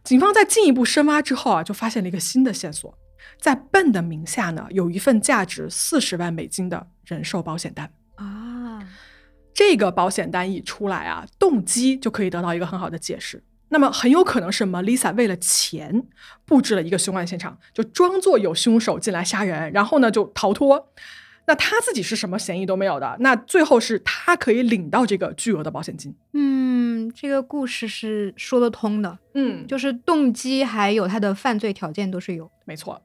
[0.03, 2.99] 警方在进一步深挖之后啊，就发现了一个新的线索，
[3.41, 7.93] 在 Ben 的名下呢，有一份价值四十万美金的人寿保险单。
[8.17, 8.83] 啊，
[9.55, 13.45] 这个保险单一出来啊，动机就可以得到一个很好的解释。
[13.69, 16.09] 那么很有可能是 Melissa 为了钱
[16.45, 20.93] 布置了一个凶案现场，就装作有凶手进来杀人，然后呢就逃脱。
[21.51, 26.15] 那他自己是什么嫌疑都没有的，那最后是他可以领到这个巨额的保险金。
[26.33, 32.49] 嗯，这个故事是说得通的，嗯，就是动机还有他的犯罪条件都是有。
[32.65, 33.03] 没错。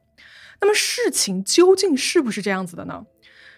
[0.60, 3.04] 那么事情究竟是不是这样子的呢？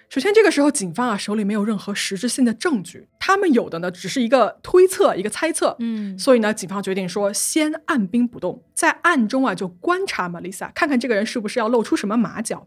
[0.08, 5.76] 首先，这个时候警方啊手里没有任何实质性的证据，他们有的呢只是一个推测、一个猜测。
[5.80, 12.66] 嗯所以呢，警方决定说先按兵不动，在暗中啊就观察 Melissa，看看这个人是不是要露出什么马脚。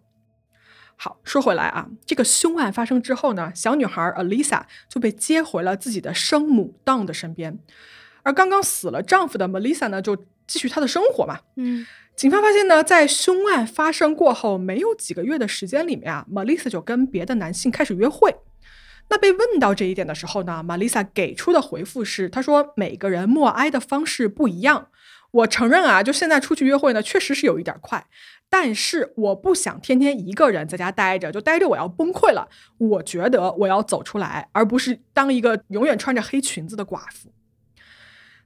[1.04, 7.58] 好，说回来啊，这个凶案发生之后呢，小女孩 Alisa 就被接回了自己的生母 Dawn 的身边，
[8.22, 11.40] 而刚刚死了丈夫的 Melissa 呢，就继续她的生活嘛。
[11.56, 18.36] 嗯警方发现呢，在凶案发生过后没有几个月的时间里面啊，Melissa 就跟别的男性开始约会。
[19.10, 24.90] 那被问到这一点的时候呢，Melissa 给出的回复是，她说每个人默哀的方式不一样。
[25.32, 28.06] 我承认啊，就现在出去约会呢，确实是有一点快，
[28.54, 32.50] 但是我不想天天一个人在家待着，就待着我要崩溃了。
[32.78, 37.32] 我觉得我要走出来，而不是当一个永远穿着黑裙子的寡妇。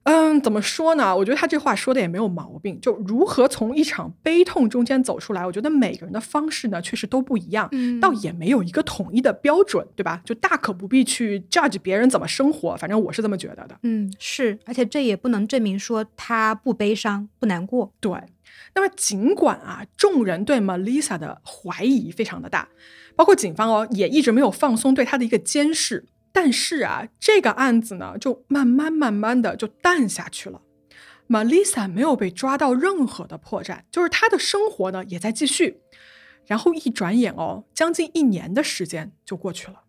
[0.04, 1.18] 嗯，怎么说呢？
[1.18, 2.80] 我觉得他这话说的也没有毛病。
[2.80, 10.22] 就如何从一场悲痛中间走出来，我觉得每个人的方式呢，确实都不一样，嗯倒也没有一个统一的标准，对吧？
[10.24, 13.76] 就大可不必去 judge 别人怎么生活，反正我是这么觉得的。
[13.82, 17.92] 嗯，是，而且这也不能证明说他不悲伤、不难过。
[18.00, 18.12] 对，
[18.76, 22.68] 那么尽管啊，众人对 Melissa 的怀疑非常的大，
[23.16, 30.62] 包括警方哦也一直没有放松对她的一个监视，但是啊，这个案子呢，就慢慢慢慢的就淡下去了。
[31.28, 35.80] Melissa 没有被抓到任何的破绽，就是她的生活呢也在继续。
[36.46, 39.82] 然后一转眼哦，将近一年的时间就过去了。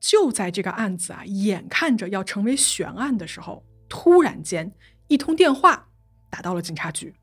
[0.00, 4.72] 就在这个案子啊，眼看着要成为悬案的时候，突然间
[5.06, 5.88] 一通电话
[6.28, 7.14] 打到了警察局。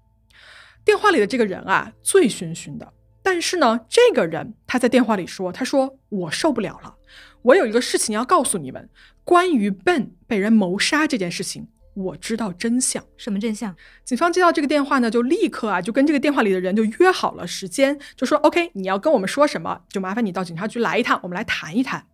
[0.85, 2.93] 电话里的这个人啊，醉醺醺的。
[3.21, 6.95] 但是呢，这个人他在电话里说：“他说我受不了了，
[7.41, 8.89] 我有一个事情要告诉你们，
[9.23, 13.01] 关于 Ben 被人谋杀这件事情，我知道真相。
[13.15, 13.73] 什么真相？
[14.03, 22.05] 警方接到这个电话呢，就立刻啊，就跟这个电话里的人就约好了时间，就说 OK，你要跟我们说什么，就麻烦你到警察局来一趟，我们来谈一谈。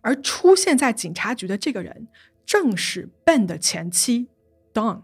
[0.00, 2.08] 而出现在警察局的这个人，
[2.46, 4.28] 正是 Ben 的前妻
[4.72, 5.02] Dawn。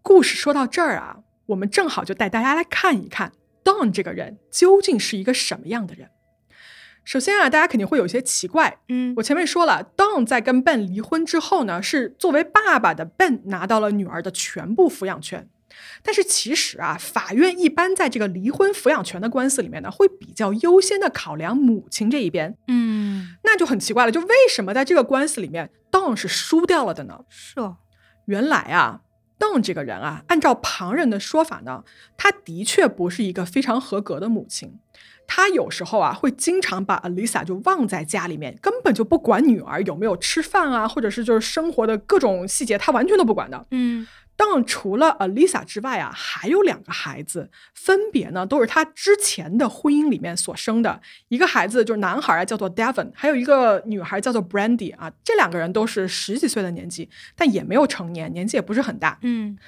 [0.00, 1.18] 好，故事说到这儿啊。
[1.46, 3.32] 我们正好就带大家来看一看
[3.64, 6.10] Don 这个人究竟是一个什么样的人。
[7.04, 15.48] 首先啊，大家肯定会有些奇怪，嗯我前面说了，Don 在跟 Ben 离婚之后呢，是作为爸爸的 Ben 拿到了女儿的全部抚养权。
[16.02, 22.56] 但是其实啊，法院一般在这个离婚抚养权的官司里面呢，会比较优先的考量母亲这一边。
[22.68, 27.24] 嗯，那就很奇怪了，就为什么在这个官司里面，Don 是输掉了的呢？
[27.28, 27.78] 是哦，
[28.26, 29.00] 原来啊。
[29.40, 31.82] 邓这个人啊，按照旁人的说法呢，
[32.16, 34.78] 他的确不是一个非常合格的母亲。
[35.32, 43.64] 他有时候啊，会经常把 Alisa 就忘在家里面，根本就不管女儿有没有吃饭啊，或者是就是生活的各种细节，他完全都不管的。
[43.70, 44.04] 嗯，
[44.40, 50.98] 当除了 Alisa 之外啊，还有两个孩子，分别呢都是他之前的婚姻里面所生的。
[51.28, 55.12] 一个孩子就是男孩啊，叫做 Devon，还有一个女孩叫做 Brandy 啊。
[55.22, 59.18] 这两个人都是十几岁的年纪，但也没有成年，年纪也不是很大。
[59.20, 59.58] 嗯，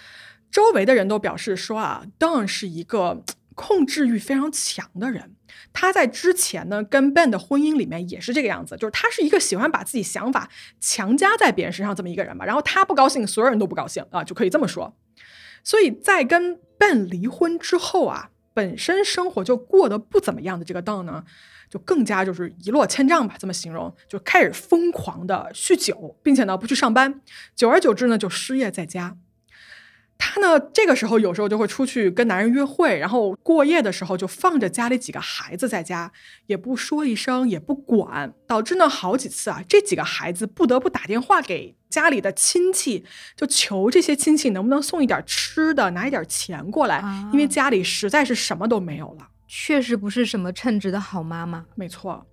[0.50, 3.22] 周围的人都表示说啊，Don 是一个
[3.54, 5.36] 控制欲非常强的人。
[5.72, 10.48] 他在之前呢，跟 Ben 的婚姻里面也是这个样子，就是他是一个喜欢把自己想法
[10.80, 12.44] 强加在别人身上这么一个人吧。
[12.44, 14.96] 然后他不高兴，所有人都不高兴啊，就可以这么说。
[15.64, 21.24] 所以在跟 Ben 离婚之后啊，本身生活就过得不怎么样的这个 Don 呢，
[21.70, 27.20] 就更加就是一落千丈吧，这么形容，就开始疯狂的酗酒，并且呢不去上班，
[27.54, 29.16] 久而久之呢就失业在家。
[30.18, 36.12] 他呢，这个时候有时候就会出去跟男人约会，然后过夜的时候就放着家里几个孩子在家，
[36.46, 43.04] 也不说一声，也不管，导致呢好几次啊，这几个孩子不得不打电话给家里的亲戚，
[43.36, 49.28] 就求这些亲戚能不能送一点吃的，拿一点钱过来，啊因为家里实在是什么都没有了。
[49.48, 51.66] 确实不是什么称职的好妈妈。
[51.74, 52.26] 没错。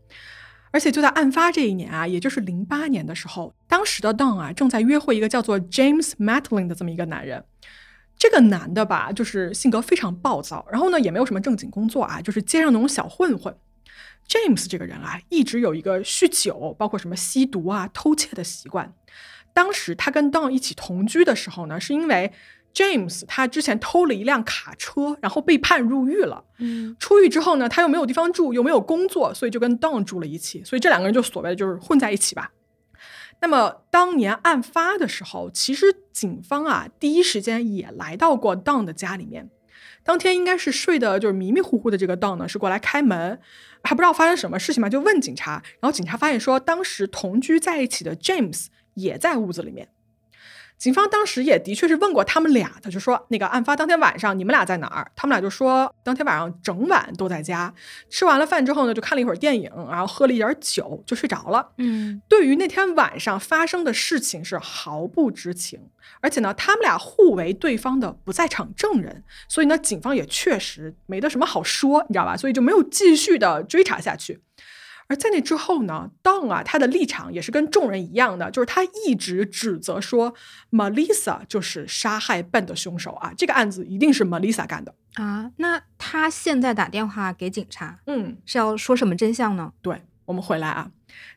[0.72, 7.44] 而且就在案发这一年啊，也就是零八年的时候，当时的 Don 啊正在约会一个叫做 James Matlin 的这么一个男人。
[8.18, 13.56] 这个男的吧，就是性格非常暴躁，然后呢也没有什么正经工作啊，就是街上那种小混混。
[14.28, 18.94] James 这个人啊，一直有一个酗酒，包括什么吸毒啊、偷窃的习惯。
[19.54, 22.32] 当时他跟 Don 一起同居的时候呢，是因为
[22.74, 26.46] James 他之前偷了一辆卡车，然后被判入狱了。
[26.60, 32.52] 嗯，出狱之后呢，他又没有地方住，又没有工作，所以就跟 Don 住了一起，所以这两个人就所谓的就是混在一起吧。
[33.42, 39.50] 那么当年案发的时候，其实警方啊第一时间也来到过 Don 的家里面。
[40.04, 43.40] 当天应该是睡的就是迷迷糊糊的这个 Don 呢，是过来开门，
[43.84, 45.62] 还不知道发生什么事情嘛，就问警察。
[45.80, 49.90] 然后警察发现说，当时同居在一起的 James 也在屋子里面。
[50.80, 55.12] 警方当时也的确是问过他们俩的，就说那个案发当天晚上你们俩在哪儿？
[55.14, 57.74] 他们俩就说当天晚上整晚都在家，
[58.10, 61.74] 吃完了饭之后呢，就看了一会儿电影，然后喝了一点酒就睡着了。
[61.80, 65.82] 嗯，对于那天晚上发生的事情是毫不知情，
[66.22, 72.38] 而且呢，他们俩互为对方的不在场证人，所以呢，警方也确实没得什么好说，你知道吧？
[72.38, 74.40] 所以就没有继续的追查下去。
[75.10, 80.36] 而在那之后呢，Don 啊，他的立场也是跟众人一样的，就是他一直指责说
[80.72, 84.94] Melissa 就是杀害 Ben 的凶手啊，这个案子一定是 Melissa 干的。
[85.16, 89.74] 啊，那他现在打电话给警察嗯，是要说什么真相呢？
[89.82, 90.92] 对，我们回来啊，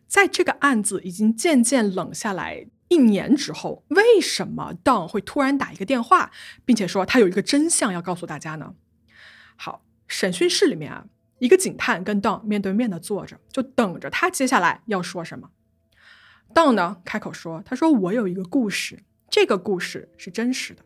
[0.06, 6.30] 在这个案子已经渐渐冷下来一年之后，为什么 Don 会突然打一个电话，
[6.66, 8.74] 并且说他有一个真相要告诉大家呢？
[9.56, 11.06] 好，审讯室里面啊，
[11.42, 15.50] 一个警探跟 Don 面对面的坐着，就等着他接下来要说什么。
[16.54, 20.84] Don 呢开口说：“他说我有一个故事，这个故事是真实的。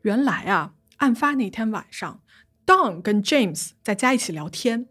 [0.00, 2.22] 原来啊，案发那天晚上
[2.64, 4.86] ，Don 跟 James 在家一起聊天，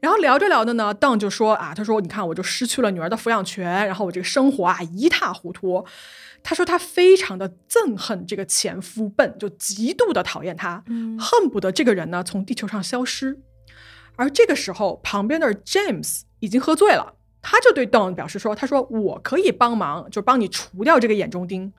[0.00, 5.84] 然后聊着聊着呢，Don 就说啊，他说你看我就失去了女儿的抚养权，然后我这个生活啊一塌糊涂。
[6.42, 13.38] 他说他非常的憎恨这个前夫笨，就极度的讨厌他，嗯恨不得这个人呢从地球上消失。
[14.18, 17.14] 而这个时候，旁边的 James 已经喝醉了。
[17.40, 21.72] 他就对 Don 表示说：“他说我可以帮忙，就帮你除掉这个眼中钉。”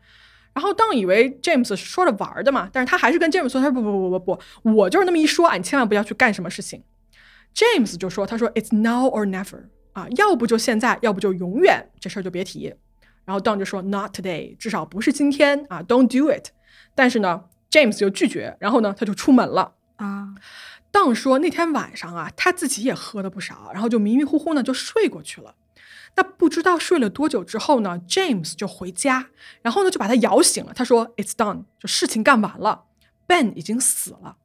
[0.55, 6.81] 然后 Don 以为 James 是说着玩儿的嘛，但是他还是跟 James 说：“他说不不不不不，我就是那么一说啊，你千万不要去干什么事情。
[7.53, 12.73] ”James 就说：“他说 It's now or never 啊，要不就现在，要不就永远，这事儿就别提。”
[13.25, 16.51] 然后 Don 就说：“Not today，至少不是今天啊，Don't do it。”
[16.95, 19.75] 但是呢，James 就拒绝，然后呢，他就出门了。
[19.97, 20.29] 啊，
[20.91, 25.55] 当说那天晚上啊，他自己也喝了不少，然后就迷迷糊糊呢就睡过去了。
[26.15, 29.27] 那不知道睡了多久之后呢，James 就回家，
[29.61, 30.73] 然后呢就把他摇醒了。
[30.73, 32.85] 他说：“It's done，就事情干完了
[33.27, 34.37] ，Ben 已经死了。”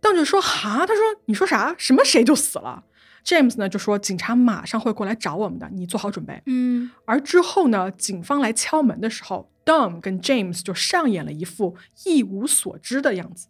[0.00, 1.74] 当就说：“哈，他说你说啥？
[1.76, 2.84] 什么谁就死了
[3.24, 13.48] ？”James 呢就说：“警察马上会过来找我们的，你做好准备。”嗯，而之后呢，警方来敲门的时候，Dom 跟 James 就上演了一副一无所知的样子。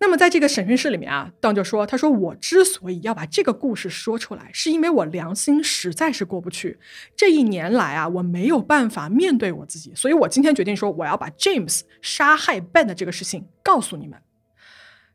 [0.00, 6.78] 那么在这个审讯室里面啊邓就说：“他说我之所以要把这个故事说出来，是因为我良心实在是过不去。
[7.16, 14.20] 这一年来啊，我没有办法面对我自己，所以我今天决定说，我要把 James 杀害 Ben 的这个事情告诉你们。”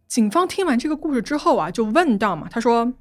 [0.08, 2.94] 警方听完这个故事之后啊，就问邓嘛，他说：“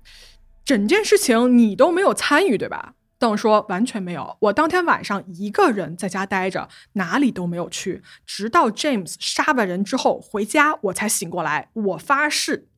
[0.66, 11.70] 整件事情你都没有参与，对吧？”邓说：“完全没有，我当天晚上一个人在家待着，哪里都没有去，直到 James 杀完人之后回家，我才醒过来。
[11.72, 12.68] 我发誓。”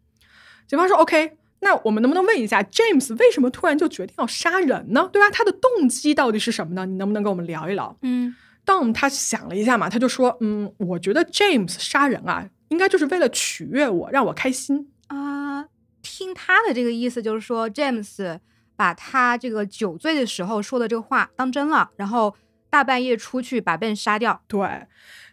[0.67, 5.11] 警方说：“OK，那我们能不能问一下，James 为什么突然就决定要杀人呢？
[5.13, 5.29] 对吧？
[5.31, 6.87] 他的动机到底是什么呢？
[6.87, 8.35] 你能不能跟我们聊一聊？”嗯
[8.65, 14.91] ，Dom 他想了一下嘛，他就说：“嗯，我觉得 James 杀人啊，应该就是为了取悦我，让我开心。
[15.09, 15.67] 啊、
[16.01, 18.39] 听他的这个意思就是说，James
[18.81, 22.35] 把他这个酒醉的时候说的这个话当真了，然后
[22.71, 24.41] 大半夜出去把 Ben 杀掉。
[24.49, 24.87] 对，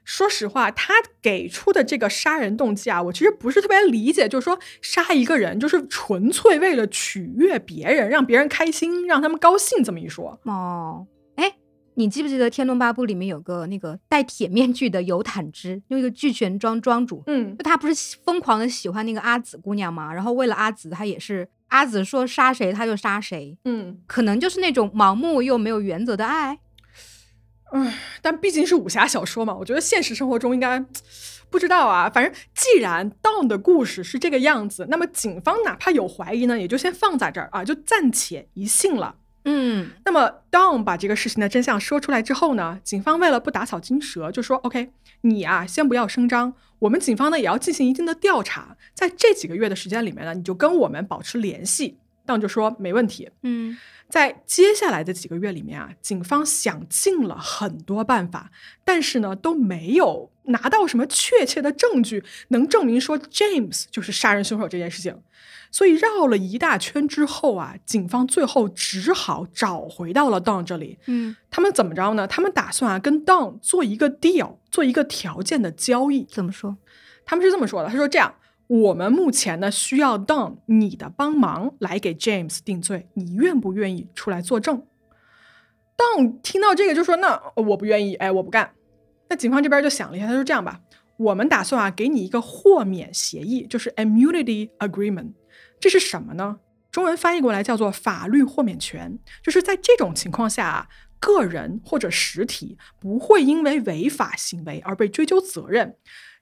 [0.04, 10.38] 说实话，他给出的这个杀人动机啊，我其实不是特别理解，就是说杀一个人就是纯粹为了取悦别人，让别人开心，让他们高兴这么一说。
[10.44, 11.56] 哦，哎，
[11.94, 20.14] 你记不记得《天龙八部》里面有个那个戴铁面具的尤坦之，那个聚泉庄庄主，嗯就他不是疯狂的喜欢那个阿紫姑娘吗？
[20.14, 26.60] 然后为了阿紫，他也是阿紫说杀谁他就杀谁，嗯可能就是那种盲目又没有原则的爱。
[27.72, 30.80] 唉，但毕竟是武侠小说嘛，我觉得现实生活中应该
[31.50, 32.10] 不知道啊。
[32.10, 39.16] 反正既然 Down 的故事是这个样子，那么警方哪怕有怀疑呢，也就先放在这儿啊，就暂且一信了。
[39.50, 44.90] 嗯那么，Dawn 把这个事情的真相说出来之后呢，警方为了不打草惊蛇，就说：“OK，
[45.22, 51.98] 你啊，先不要声张，我们警方呢也要进行一定的调查，在这几个月的时间里面呢，你就跟我们保持联系。
[52.26, 53.78] ”Dawn 就说：“没问题。”嗯
[54.10, 58.52] 在接下来的几个月里面啊，警方想尽了很多办法，
[58.84, 65.18] 但是呢都没有拿到什么确切的证据能证明说 James 就是杀人凶手这件事情。
[65.72, 70.98] 所以绕了一大圈之后啊，警方最后只好找回到了 Don 这里。
[71.06, 72.28] 嗯，他们怎么着呢？
[72.28, 76.26] 他们打算啊跟 Don 做一个 deal，做一个条件的交易。
[76.26, 76.78] 怎么说？
[77.26, 78.34] 他们是这么说的：“他说这样，
[78.68, 84.84] 我们目前呢需要 Don 你的帮忙来给 James 定罪，你愿不愿意出来作证
[85.98, 88.72] ？”Don 听到这个就说：“那我不愿意，哎，我不干。”
[89.30, 90.80] 那警方这边就想了一下，他说：“这样吧，
[91.18, 95.34] 我们打算啊给你一个豁免协议，就是 immunity agreement。
[95.80, 96.60] 这是什么呢？
[96.92, 100.88] 中文翻译过来叫做法律豁免权，就是在这种情况下啊。”
[101.20, 105.96] 个人或者实体不会因为违法行为而被追究责任，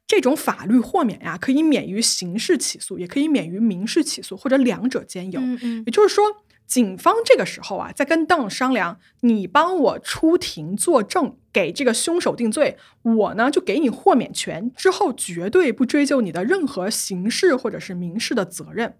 [0.05, 5.39] 这种法律豁免呀，可以免于刑事起诉，也可以免于民事起诉，或者两者兼有。
[5.39, 6.25] 嗯嗯也就是说，
[6.67, 18.97] 警方这个时候啊，在跟 Don 商量，你帮我出庭作证，给这个凶手定罪，我呢就给你豁免权，之后绝对不追究你的任何刑事或者是民事的责任。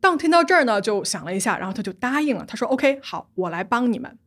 [0.00, 4.18] 当听到这儿呢，就想了一下，然后他就答应了，他说：“OK，好，我来帮你们。”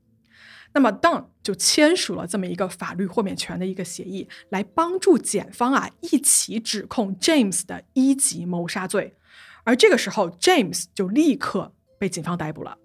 [0.73, 9.15] 那么当就签署了这么一个法律豁免权的一个协议，来帮助检方啊一起指控 James 的一级谋杀罪。
[9.63, 12.77] 而这个时候，James 就立刻被警方逮捕了。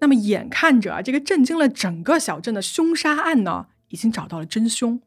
[0.00, 5.00] 那么眼看着啊，这个震惊了整个小镇的凶杀案呢，已经找到了真凶，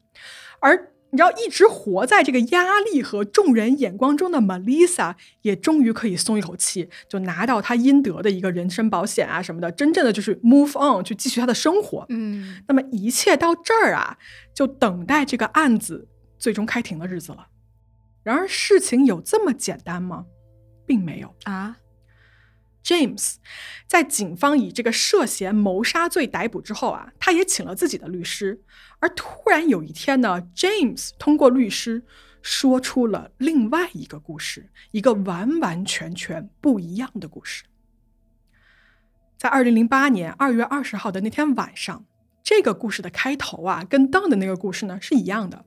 [0.60, 12.06] 而你知道，一直活在这个压力和众人眼光中的 Melissa，也终于可以松一口气，就拿到她应得的一个人身保险啊什么的，真正的就是 move on 去继续她的生活。
[12.08, 14.16] 嗯那么一切到这儿啊，
[14.54, 16.08] 就等待这个案子
[16.38, 17.46] 最终开庭的日子了。
[18.22, 20.24] 然而，事情有这么简单吗？
[20.86, 21.34] 并没有。
[21.44, 21.76] 啊，
[22.84, 23.36] James
[23.86, 28.62] 在警方以这个涉嫌谋杀罪逮捕之后啊，他也请了自己的律师。
[28.98, 32.04] 而突然有一天呢，James 通过律师
[32.42, 37.64] 说出了另外一个故事，一个完完全全不一样的故事。
[39.38, 42.04] 在二零零八年二月二十号的那天晚上，
[42.42, 45.64] 这个故事的开头啊，跟 Don 的那个故事呢是一样的。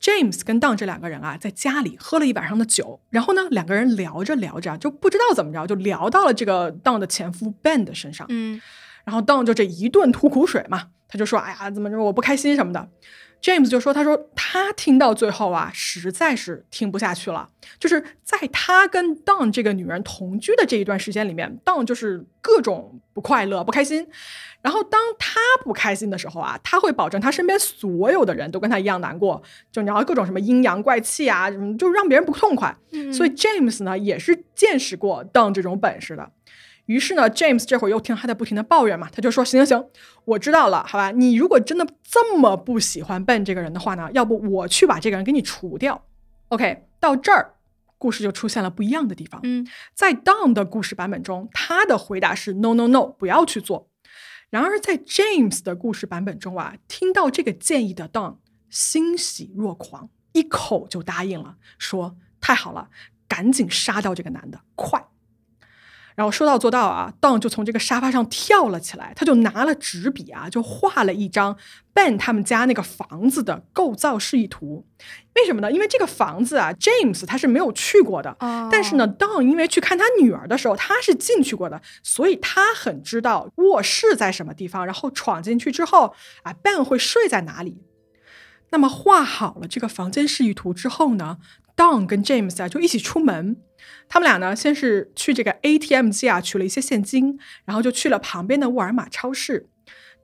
[0.00, 8.26] James 跟 Don 这两个人啊，在家里喝了一晚上的酒，然后呢，两个人聊着聊着，就不知道怎么着，就聊到了这个 Don 的前夫 Ben 的身上。
[8.30, 8.60] 嗯
[9.04, 12.88] 然后 Don 就这一顿吐苦水嘛，他就说：“哎呀，怎么着，我不开心什么的。”
[13.42, 17.48] James 就说：“他说他听到最后啊，实在是听不下去了。
[17.80, 24.06] 就是在他跟 Don 这个女人同居的这一段时间里面，Don 就是各种不快乐、不开心。
[24.62, 32.74] 然后当他不开心的时候啊，他会保证他身边所有的人都跟他一样难过，就你要各种什么阴阳怪气啊，什么就让别人不痛快。
[32.92, 36.30] 嗯所以 James 呢也是见识过 Don 这种本事的。
[36.86, 39.88] 于是呢，James 这会儿又听他在不停的抱怨嘛，他就说：“行行行，
[40.24, 46.04] 我知道了，好吧，你如果真的这么不喜欢 Ben 这个人的话呢，要不我去把这个人给你除掉。
[46.48, 47.54] ”OK，到这儿，
[47.98, 49.40] 故事就出现了不一样的地方。
[49.44, 53.88] 嗯在 Don 的故事版本中，他的回答是 “no no no”，不要去做。
[54.52, 58.36] 然而在 James 的故事版本中啊，听到这个建议的 Don
[58.68, 62.90] 欣喜若狂，一口就答应了，说：“太好了，
[63.26, 65.02] 赶紧杀掉这个男的，快！”
[66.14, 71.56] 然后说到做到啊，Don 就从这个沙发上跳了起来，他就拿了纸笔啊，就画了一张
[71.94, 74.86] Ben 他们家那个房子的构造示意图。
[75.34, 75.72] 为什么呢？
[75.72, 87.82] 因为这个房子啊，James 他是没有去过的，哦但是呢，Don 因为去看他女儿的时候，他是进去过的，所以他很知道卧室在什么地方，然后闯进去之后啊，Ben 会睡在哪里。
[88.70, 91.38] 那么画好了这个房间示意图之后呢
[91.76, 93.56] ，Don 跟 James 啊就一起出门。
[94.08, 99.68] 他们俩呢，先是去这个 ATM 机啊取了一些现金，然后就去了旁边的沃尔玛超市。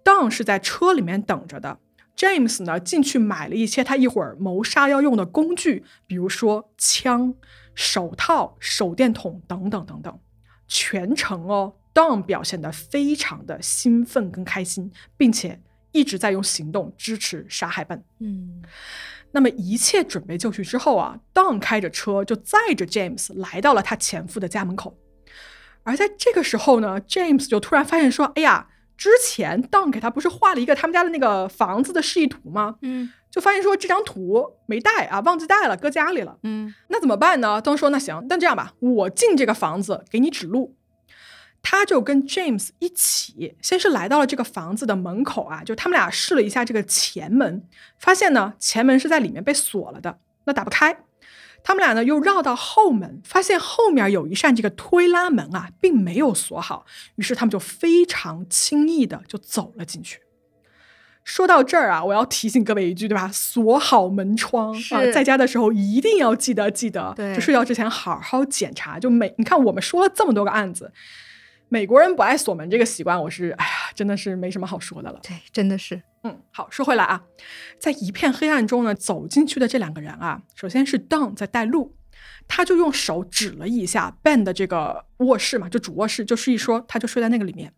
[0.04, 1.78] Don 是在车里面等着的
[2.16, 7.34] ，James 呢进去买了一些他一会儿谋杀要用的工具，比如说枪、
[7.74, 10.18] 手套、手电筒等等等等。
[10.66, 15.61] 全程哦，Don 表现得非常的兴奋跟开心，并且
[15.92, 18.02] 一直在用行动支持杀害 Ben。
[18.20, 18.62] 嗯
[19.33, 24.97] 那么一切准备就绪之后啊，Don 开着车就载着 James 来到了他前夫的家门口。
[25.83, 32.76] 而在这个时候呢，James 就突然发现说：“哎呀，之前 Don 给他不是画了一个他们家的那个房子的示意图吗？
[32.83, 36.39] 嗯就发现说这张图没带啊，忘记带了，搁家里了。
[36.43, 40.74] 嗯那怎么办呢？Don 说：“那行，那这样吧，我进这个房子给你指路。”
[41.70, 47.62] 他就跟 James 一起，先是来到了这个房子的门口啊，就他们俩试了一下这个前门，
[47.98, 51.00] 发现呢前门是在里面被锁了的，那打不开。
[51.62, 60.20] 他们俩呢又绕到后门，发现后面有一扇这个推拉门啊，并没有锁好，于是他们就非常轻易的就走了进去。
[61.22, 63.28] 说到这儿啊，我要提醒各位一句，对吧？
[63.30, 68.98] 锁好门窗啊，在家的时候一定要记得记得，对就睡觉之前好好检查。
[68.98, 70.90] 就每你看，我们说了这么多个案子，
[71.70, 75.20] 美国人不爱锁门这个习惯，我是哎呀，真的是没什么好说的了。
[75.22, 77.22] 对，真的是嗯，好，说回来啊，
[77.78, 81.94] 在一片黑暗中呢，走进去的这两个人啊，首先是 Don 在带路，
[82.46, 87.74] 他就用手指了一下 Ben 的这个卧室嘛，就主卧室，就示意说他就睡在那个里面。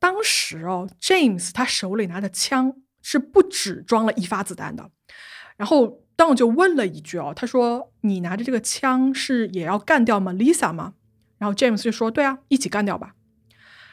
[0.00, 4.90] 当时哦，James 他手里拿的枪是不止装了一发子弹的，
[5.56, 10.94] 然后 Don 就问了一句哦，他说：“你拿着这个枪是也要干掉 Melissa 吗？”
[11.44, 13.16] 然后 James 就说：“对啊，一起干掉吧。”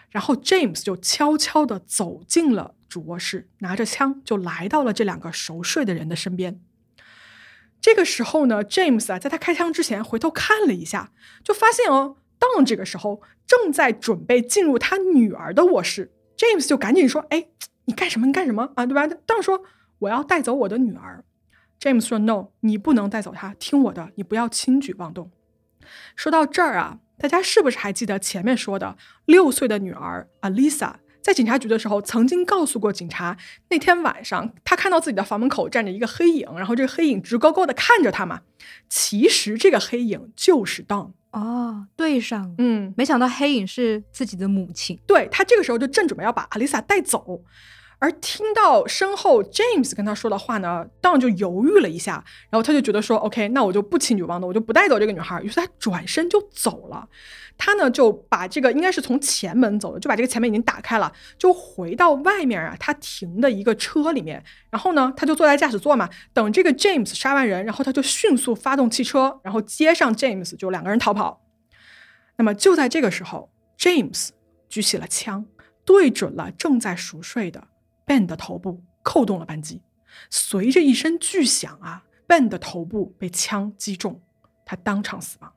[0.09, 6.61] 然后 James 就悄悄地走进了主卧室，拿着枪就来到了这两个熟睡的人的身边。
[7.81, 11.11] 这个时候呢，James 啊，在他开枪之前回头看了一下，
[11.43, 16.13] 就发现哦，Don 这个时候正在准备进入他女儿的卧室。
[16.37, 17.47] James 就赶紧说：“哎，
[17.83, 18.27] 你干什么？
[18.27, 18.85] 你干什么啊？
[18.85, 19.63] 对吧？”Don 说
[19.99, 21.25] ：“我要带走我的女儿。
[21.81, 25.29] ”James 说：“No，你不能带走她，听我的，你不要轻举妄动。”
[26.15, 33.37] 说到这儿啊，大家是不是还记得前面说的六岁的女儿 Alisa 在警察局的时候曾经告诉过警察，
[33.69, 38.41] 那天晚上她看到自己的房门口站着一个黑影，然后这个黑影直勾勾的看着她嘛。
[38.89, 41.11] 其实这个黑影就是 Don。
[41.31, 44.99] 哦，对上，嗯，没想到黑影是自己的母亲。
[45.05, 47.41] 对他这个时候就正准备要把 Alisa 带走，
[48.01, 52.13] 而听到身后 James 跟他说的话呢，Don 就犹豫了一下，
[52.49, 55.39] 然后他就觉得说，OK，那我就不请女王的，我就不带走这个女孩。
[55.43, 57.07] 于是他转身就走了。
[57.59, 64.43] 他呢就把这个应该是从前门走的，就把这个前门已经打开了，就回到外面啊，他停的一个车里面。
[64.71, 71.39] 然后呢，他就坐在驾驶座嘛，等这个 James 杀完人，然后他就迅速发动汽车，然后接上 James，就两个人逃跑。
[72.37, 74.29] 那么就在这个时候，James
[74.67, 75.45] 举起了枪，
[75.85, 77.67] 对准了正在熟睡的
[78.11, 79.81] Ben 的头部，扣动了扳机。
[80.29, 84.21] 随着一声巨响啊，Ben 的头部被枪击中，
[84.65, 85.53] 他当场死亡。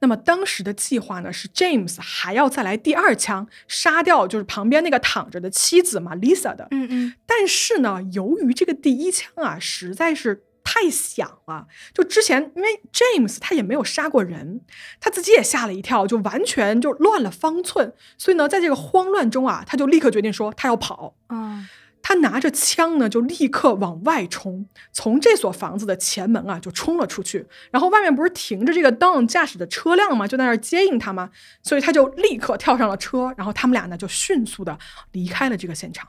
[0.00, 6.66] 那么当时的计划呢是 James 还要再来第二枪，杀掉就是旁边那个躺着的妻子嘛 Lisa 的。
[6.72, 14.62] 嗯嗯，但是呢，由于这个第一枪啊实在是太响了，就之前因为 James 他也没有杀过人，
[14.98, 17.92] 他自己也吓了一跳，就完全就乱了方寸。
[18.18, 21.14] 所以呢，在这个慌乱中啊，他就立刻决定说他要跑。
[21.28, 21.68] 嗯，
[22.02, 27.46] 他拿着枪呢，就立刻往外冲，从这所房子的前门啊就冲了出去。
[27.70, 30.26] 然后外面不是停着这个 Don 驾驶的车辆吗？
[30.26, 31.30] 就在那儿接应他吗？
[31.62, 34.78] 所以他就立刻跳上了车，然后他们俩呢就迅速的
[35.12, 36.08] 离开了这个现场。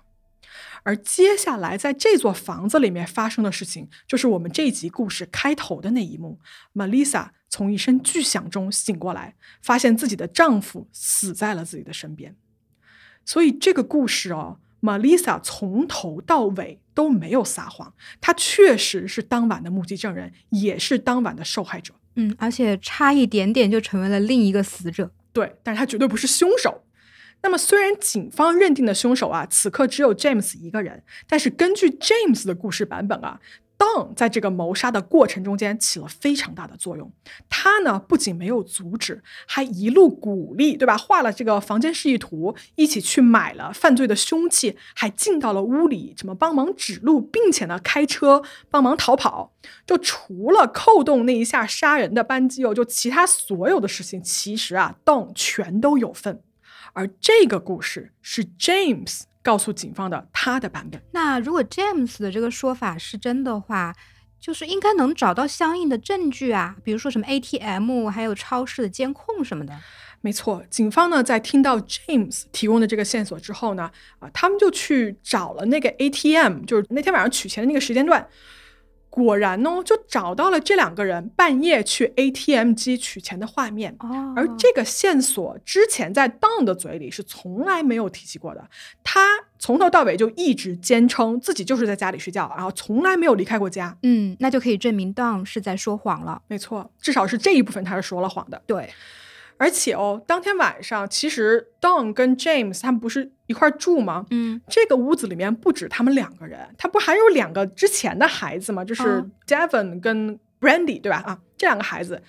[0.85, 6.39] 而接下来在这座房子里面发生的事情，就是我们这一集故事开头的那一幕
[6.75, 9.33] ：Melissa 从一声巨响中醒过来，
[9.63, 12.35] 发现自己的丈夫死在了自己的身边。
[13.25, 21.95] 所以这个故事哦，Melissa 从头到尾都没有撒谎，她确实是当晚的目击证人，也是当晚的受害者。
[22.13, 25.11] 嗯，而且差一点点就成为了另一个死者。
[25.33, 26.84] 对，但是他绝对不是凶手。
[27.45, 33.39] 那么，虽然警方认定的凶手啊，此刻只有 James 一个人，但是根据 James 的故事版本啊
[33.77, 37.13] ，Don 在这个谋杀的过程中间起了非常大的作用。
[37.47, 40.97] 他呢，不仅没有阻止，还一路鼓励，对吧？
[40.97, 48.41] 画了这个房间示意图，一起去买了犯罪的凶器，还进到了屋里，什么帮忙指路，并且呢，开车
[48.71, 49.53] 帮忙逃跑。
[49.85, 56.41] 就除了扣动那一下杀人的扳机哦，就其他所有的事情，其实啊，Don 全都有份。
[56.95, 61.01] 而这个故事是 James 告诉警方的他的版本。
[61.11, 63.93] 那如果 James 的这个说法是真的话，
[64.39, 69.77] 就是应该能找到相应的证据啊，比如说什么 ATM，还有超市的监控什么的。
[70.21, 78.27] 没错，警方呢在听到 James 提供的这个线索之后呢，啊，他们就去找了那个 ATM，就是那天晚上取钱的那个时间段。
[79.15, 83.95] 果然呢，就找到了这两个人半夜去 ATM 机取钱的画面。
[83.99, 88.69] 哦而这个线索之前在 Don 的嘴里是从来没有提起过的，
[89.05, 89.21] 他
[89.57, 93.97] 从头到尾就一直坚称自己就是在家里睡觉，然后从来没有离开过家。
[94.03, 96.41] 嗯，那就可以证明 Don 是在说谎了。
[96.47, 98.61] 没错，至少是这一部分他是说了谎的。
[98.67, 98.89] 对，
[99.55, 104.25] 而且哦，当天晚上其实 Don 跟 James 他们不是一块儿住吗？
[104.31, 108.83] 嗯，这个屋子里面不止他们两个人，他不还有两个之前的孩子吗？
[108.83, 111.23] 就是嗯 Devon 跟 Brandy，对吧？
[111.25, 112.21] 啊，这两个孩子。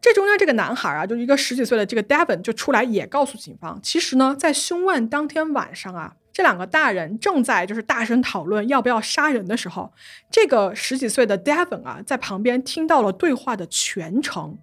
[0.00, 9.90] 这中间这个男孩啊，就一个十几岁的这个 Devon 就出来也告诉警方，其实呢，在凶案当天晚上啊，这两个大人正在就是大声讨论要不要杀人的时候，
[10.30, 14.58] 这个十几岁的 Devon 啊，在旁边听到了对话的全程。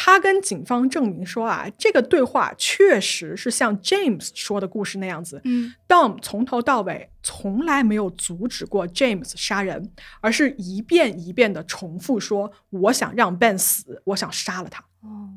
[0.00, 5.40] 他跟警方证明说啊，这个对话确实是像 James 说的故事那样子。
[5.42, 9.90] 嗯 Dom 从头到尾从来没有阻止过 James 杀人，
[10.20, 14.84] 而是一遍一遍的重复说：“我想让 Ben 死，我想杀了他。
[15.00, 15.30] 哦，”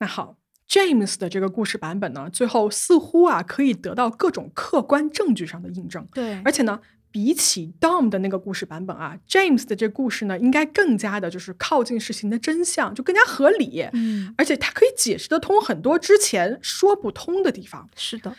[0.00, 0.38] 那好
[0.72, 6.80] ，James 的这个故事版本呢，最后似乎啊可以得到各种客观证据上的印证，对，而且呢。
[7.14, 13.86] 比起 Dom 的那个故事版本啊，James 的这故事呢，应该更加的就是靠近事情的真相，就更加合理。
[13.92, 17.86] 嗯，而且它可以解释得通很多之前说不通的地方。
[17.94, 18.34] 是的，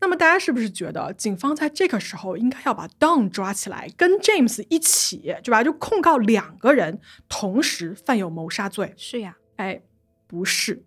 [0.00, 5.64] 那么大家是不是觉得警方在这个时候应该要把 Don 抓起来，跟 James 一起，对吧？
[5.64, 7.00] 就控告两个人
[7.30, 8.92] 同时犯有谋杀罪？
[8.98, 9.80] 是呀，哎，
[10.26, 10.84] 不是。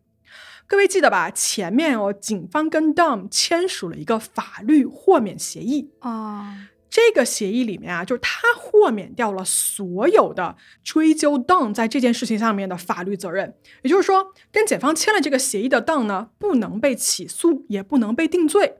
[0.67, 1.29] 各位记得吧？
[1.29, 5.91] 前面哦，警方跟 Dom 签署了一个法律豁免协议。
[5.99, 13.53] 啊，这个协议里面啊，就是他豁免掉了所有的追究 Dom 在这件事情上面的法律责任。
[13.83, 18.77] 也就是说，跟检方签了这个协议的 Dom 呢，不能被起诉，也不能被定罪。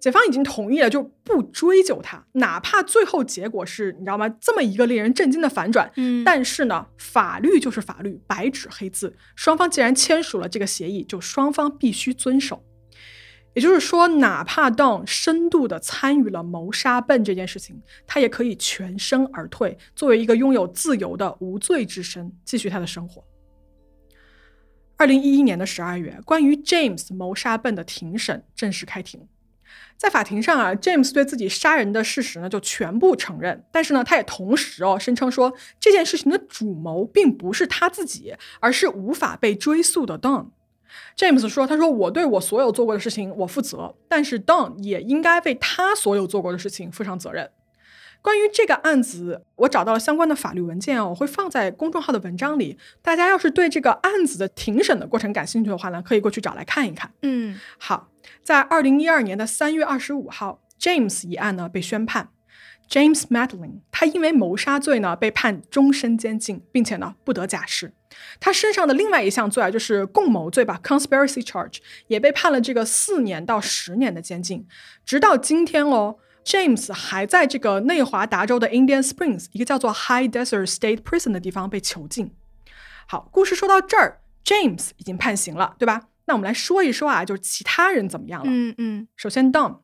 [0.00, 4.26] 检方已经同意了，就不追究他，哪怕最后结果是你知道吗？
[4.40, 5.92] 这么一个令人震惊的反转。
[5.96, 12.64] 嗯但是呢，法律就是法律，白纸黑字，双方既然签署了这个协议，就双方必须遵守。
[13.52, 23.22] 也就是说，哪怕 Don 深度的参与了谋杀笨这件事情，他也可以全身而退，作为一个拥有自由的无罪之身，继续他的生活。
[24.96, 29.28] 二零一一年的十二月，关于 James 谋杀笨的庭审正式开庭。
[30.00, 40.46] 在法庭上啊，James 对自己杀人的事实呢就全部承认，但是呢，他也同时哦声称说这件事情的主谋并不是他自己，而是无法被追溯的 Don。
[41.18, 47.50] James 说：“他说我对我所有做过的事情我负责，但是 Don 也应该为他所有做过的事情负上责任。”
[48.22, 52.78] 关于这个案子，我找到了相关的法律文件哦，我会放在公众号的文章里。
[53.00, 57.12] 大家要是对这个案子的庭审的过程感兴趣的话呢，可以过去找来看一看。
[57.22, 58.10] 嗯好，
[58.42, 62.30] 在二零一二年的三月二十五号，James 一案呢被宣判。
[62.88, 67.92] James Madeline 他因为谋杀罪呢被判终身监禁，并且呢不得假释。
[68.40, 74.66] 他身上的另外一项罪啊，就是共谋罪吧 （conspiracy charge），也被判了这个四年到十年的监禁。
[75.06, 82.32] 直到今天哦，James 还在这个内华达州的 Indian Springs 一个叫做 High Desert State Prison 的地方被囚禁。
[83.06, 86.08] 好，故事说到这儿，James 已经判刑了，对吧？
[86.26, 88.50] 那我们来说一说啊，就是其他人怎么样了。
[88.52, 89.80] 嗯嗯首先，Don。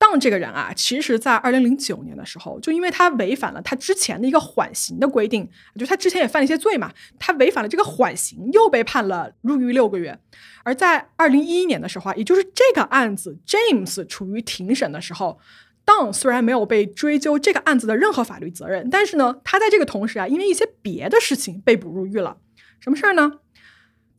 [0.00, 10.16] Don 这个人啊，其实在二零零九年的时候，就因为他违反了他之前的一个缓刑的规定，就他之前也犯了一些罪嘛，他违反了这个缓刑，又被判了入狱六个月。
[10.62, 15.40] 而在二零一一年的时候啊，也就是这个案子 James 处于庭审的时候
[15.88, 22.36] ，Don 虽然没有被追究这个案子的任何法律责任，但是呢，他在这个同时啊，因为一些别的事情被捕入狱了。
[22.78, 23.40] 什么事儿呢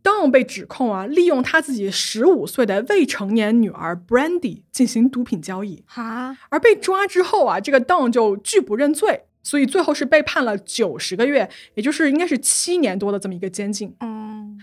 [0.02, 13.96] ？Don 被指控啊，利用他自己十五岁的未成年女儿 Brandy 进行毒品交易，哈，而被抓之后啊，这个 Don 就拒不认罪，所以最后是被判了九十个月，也就是应该是七年多的这么一个监禁。
[14.00, 14.60] 嗯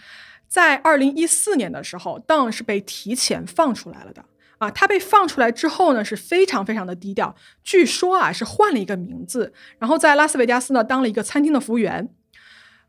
[0.48, 4.24] 在二零一四年的时候，Don 是被提前放出来了的
[4.58, 4.70] 啊。
[4.70, 12.08] 他被放出来之后呢，是非常非常的低调，据说啊是换了一个名字，然后在拉斯维加斯呢当了一个餐厅的服务员。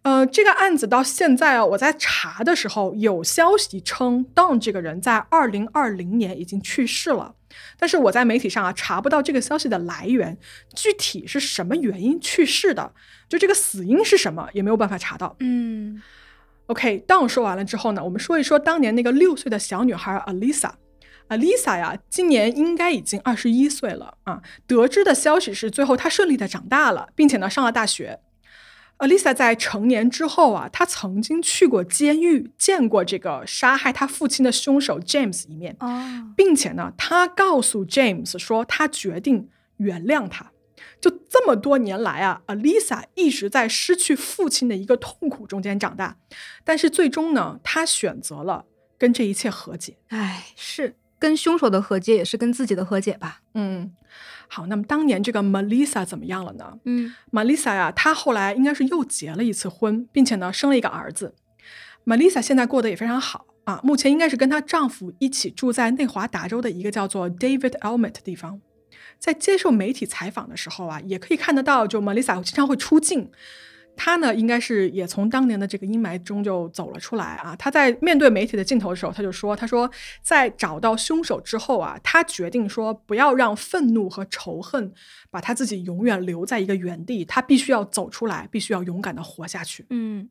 [0.04, 7.36] 呃，这个案子到现在啊，我在查的时候有消息称，Don 这个人在二零二零年已经去世了，
[7.78, 10.38] 但是我在媒体上啊查不到这个消息的来源，
[10.74, 12.94] 具体是什么原因去世的，
[13.28, 15.36] 就这个死因是什么也没有办法查到。
[15.40, 16.02] 嗯
[16.68, 20.72] OK，Don 说完了之后呢，我们说一说当年那个六岁的小女孩 Alisa。
[21.30, 24.42] Alisa 呀，今年应该已经二十一岁了啊。
[24.66, 28.20] 得知的消息是，最后她顺利的长大了，并且呢上了大学。
[29.00, 40.52] Alisa 在成年之后啊，她曾经去过监狱，见过这个杀害她父亲的凶手 James 一面，哦，并且呢，她告诉 James 说，她决定原谅他。
[41.00, 46.18] 就这么多年来啊，Alisa 一直在失去父亲的一个痛苦中间长大，
[46.64, 48.66] 但是最终呢，她选择了
[48.98, 49.98] 跟这一切和解。
[50.08, 53.42] 哎，是跟凶手的和解，也是跟自己的和解吧？
[53.54, 53.92] 嗯，
[54.48, 61.34] 好，那么当年这个 Melissa 怎么样了呢嗯？Melissa 呀，她后来应该是又结了一次婚，并且呢生了一个儿子。
[62.06, 68.62] Melissa 现在过得也非常好啊，目前应该是跟她丈夫一起住在内华达州的一个叫做 David Elmet 的地方。
[69.20, 73.32] 在接受媒体采访的时候啊，也可以看得到，就 Melissa 经常会出镜。
[73.98, 77.56] 他呢，应该是也从当年的这个阴霾中就走了出来啊。
[77.56, 79.90] 他在面对媒体的镜头的时候，他就说：“他说，
[80.22, 84.94] 在找到凶手之后啊，他决定说不要让愤怒和仇恨
[85.30, 90.30] 把他自己永远留在一个原地，他必须要走出来，必须要勇敢的活下去。”嗯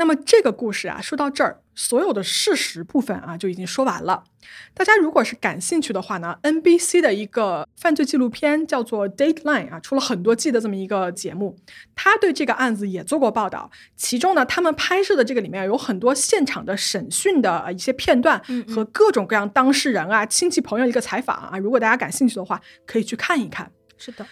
[0.00, 4.24] 那么这个故事啊，说到这儿，所有的事实部分啊就已经说完了。
[4.72, 11.54] 大家如果是感兴趣的话呢，NBC 的一个犯罪纪录片叫做《Dateline》啊，出了很多季的这么一个节目，
[11.94, 13.70] 他对这个案子也做过报道。
[13.94, 18.42] 其中呢，他们拍摄的这个里面有很多现场的审讯的呃一些片段
[18.74, 21.58] 和各种各样当事人啊、亲戚朋友一个采访啊。
[21.58, 23.70] 如果大家感兴趣的话，可以去看一看。
[23.98, 24.26] 是的，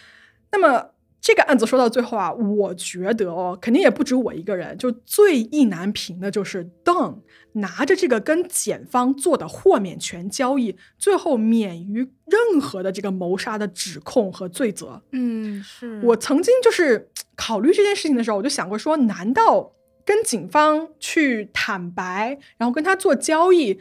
[0.51, 7.19] 那么这个案子说到最后啊，我觉得哦，肯定也不止我一个人，就最意难平的就是 Don
[7.53, 15.01] 拿着这个跟检方做的豁免权交易，最后免于任何的这个谋杀的指控和罪责。
[15.11, 19.73] 嗯是我曾经就是考虑这件事情的时候，我就想过说，难道
[20.05, 23.79] 跟警方去坦白，然后跟他做交易？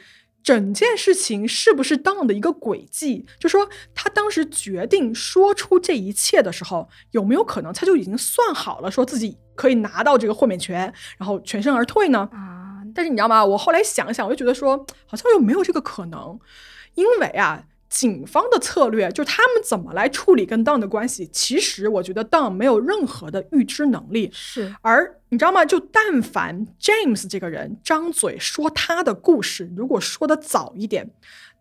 [0.48, 3.26] 整件事情是不是 Don 的一个轨迹？
[3.38, 12.26] 就说他当时决定说出这一切的时候，有没有可能他就已经算好了，说自己可以拿到这个豁免权，然后全身而退呢？
[12.32, 13.44] 啊，但是你知道吗？
[13.44, 16.40] 我后来想想，我就觉得说，好像又没有这个可能，
[16.94, 24.30] 因为啊，警方的策略就是他们怎么来处理跟 Don 的关系，其实我觉得 Don 没有任何的预知能力。
[24.32, 25.64] 是而你知道吗？
[25.64, 31.10] 就但凡 James 这个人张嘴说他的故事，如果说的早一点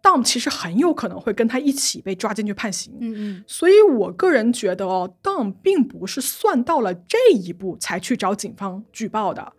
[0.03, 2.97] ，Dom 其实很有可能会跟他一起被抓进去判刑。
[2.99, 9.53] 嗯嗯所以我个人觉得哦，Dom 并不是算到了这一步才去找警方举报的。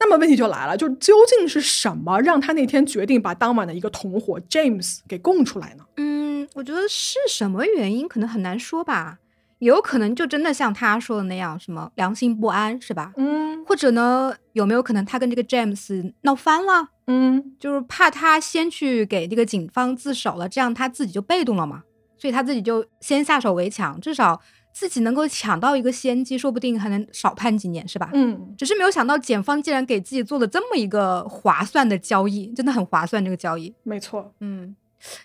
[0.00, 5.84] 那么问题就来了，就究竟是什么让他那天决定把当晚的一个同伙 James 给供出来呢？
[5.96, 9.18] 嗯，我觉得是什么原因可能很难说吧，
[9.60, 13.12] 也有可能就真的像他说的那样，什么良心不安是吧？
[13.16, 16.88] 嗯或者呢，有没有可能他跟这个 James 闹翻了？
[17.06, 21.82] 嗯就是怕他先去给这个警方自首了，这样他自己就被动了嘛，
[22.18, 24.38] 所以他自己就先下手为强，至少
[24.74, 28.10] 自己能够抢到一个先机，说不定还能少判几年，是吧？
[28.12, 33.72] 嗯，只是没有想到检方竟然给自己做了这么一个划算的交易，真的很划算这个交易。
[33.84, 34.34] 没错。
[34.40, 34.74] 嗯，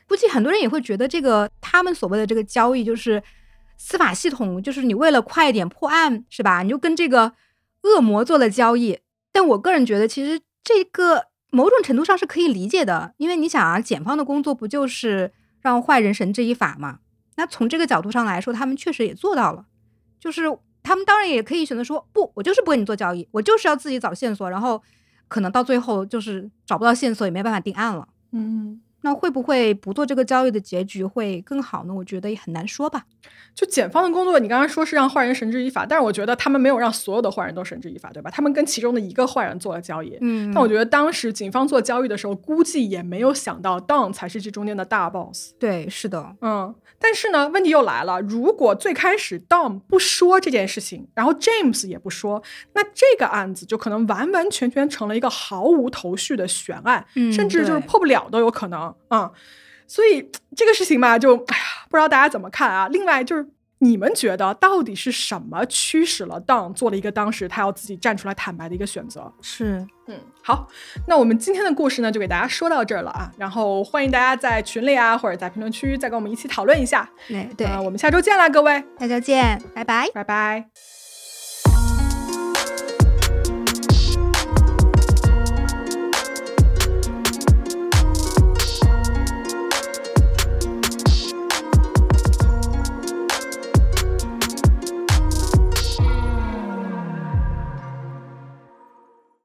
[0.07, 3.23] 估计很多人也会觉得这个他们所谓的这个交易就是
[3.75, 6.61] 司法系统，就是你为了快一点破案，是吧？
[6.61, 7.33] 你就跟这个
[7.81, 8.99] 恶魔做了交易。
[9.31, 15.31] 但我个人觉得，其实这个某种程度上是可以理解的，因为你想啊，检方的工作不就是
[15.61, 16.99] 让坏人绳之以法嘛？
[17.39, 19.65] 那从这个角度上来说，他们确实也做到了，
[20.19, 20.43] 就是
[20.83, 24.83] 他们当然也可以选择说，不，我就是不跟你做交易，我就是要自己找线索，然后
[25.29, 28.05] 可能到最后就是找不到线索，也没办法定案了。
[28.33, 31.93] 嗯，那会不会不做这个交易的结局会更好呢？
[31.93, 33.05] 我觉得也很难说吧。
[33.55, 38.29] 就检方的工作，你刚刚说是让坏人绳之以法，但是我觉得他们没有让所有的坏人都绳之以法，对吧？
[38.29, 40.17] 他们跟其中的一个坏人做了交易。
[40.21, 45.53] 嗯但我觉得当时警方做交易的时候，估计也没有想到 Don 才是这中间的大 boss。
[45.59, 52.41] 对，是的，嗯，但是呢，问题又来了，如果最开始 Dom 不说这件事情，然后 James 也不说，
[52.73, 59.31] 那这个案子就可能完完全全成了一个毫无头绪的悬案，嗯甚至就是破不了都有可能啊、嗯
[59.87, 62.87] 所以这个事情吧，就哎呀，不知道大家怎么看啊？
[62.89, 63.47] 另外就是。
[63.81, 69.31] 你们觉得到底是什么驱使了 Don 做了一个当时他要自己站出来坦白的一个选择？
[69.41, 70.67] 是，嗯，好，
[71.07, 73.31] 那我们今天的故事呢，就给大家说到这儿了啊。
[73.37, 77.09] 然后欢迎大家在群里啊，或者在评论区再跟我们一起讨论一下。
[77.55, 80.09] 对我们下周见啦，各位，下周见，拜拜。
[80.13, 80.98] 拜拜。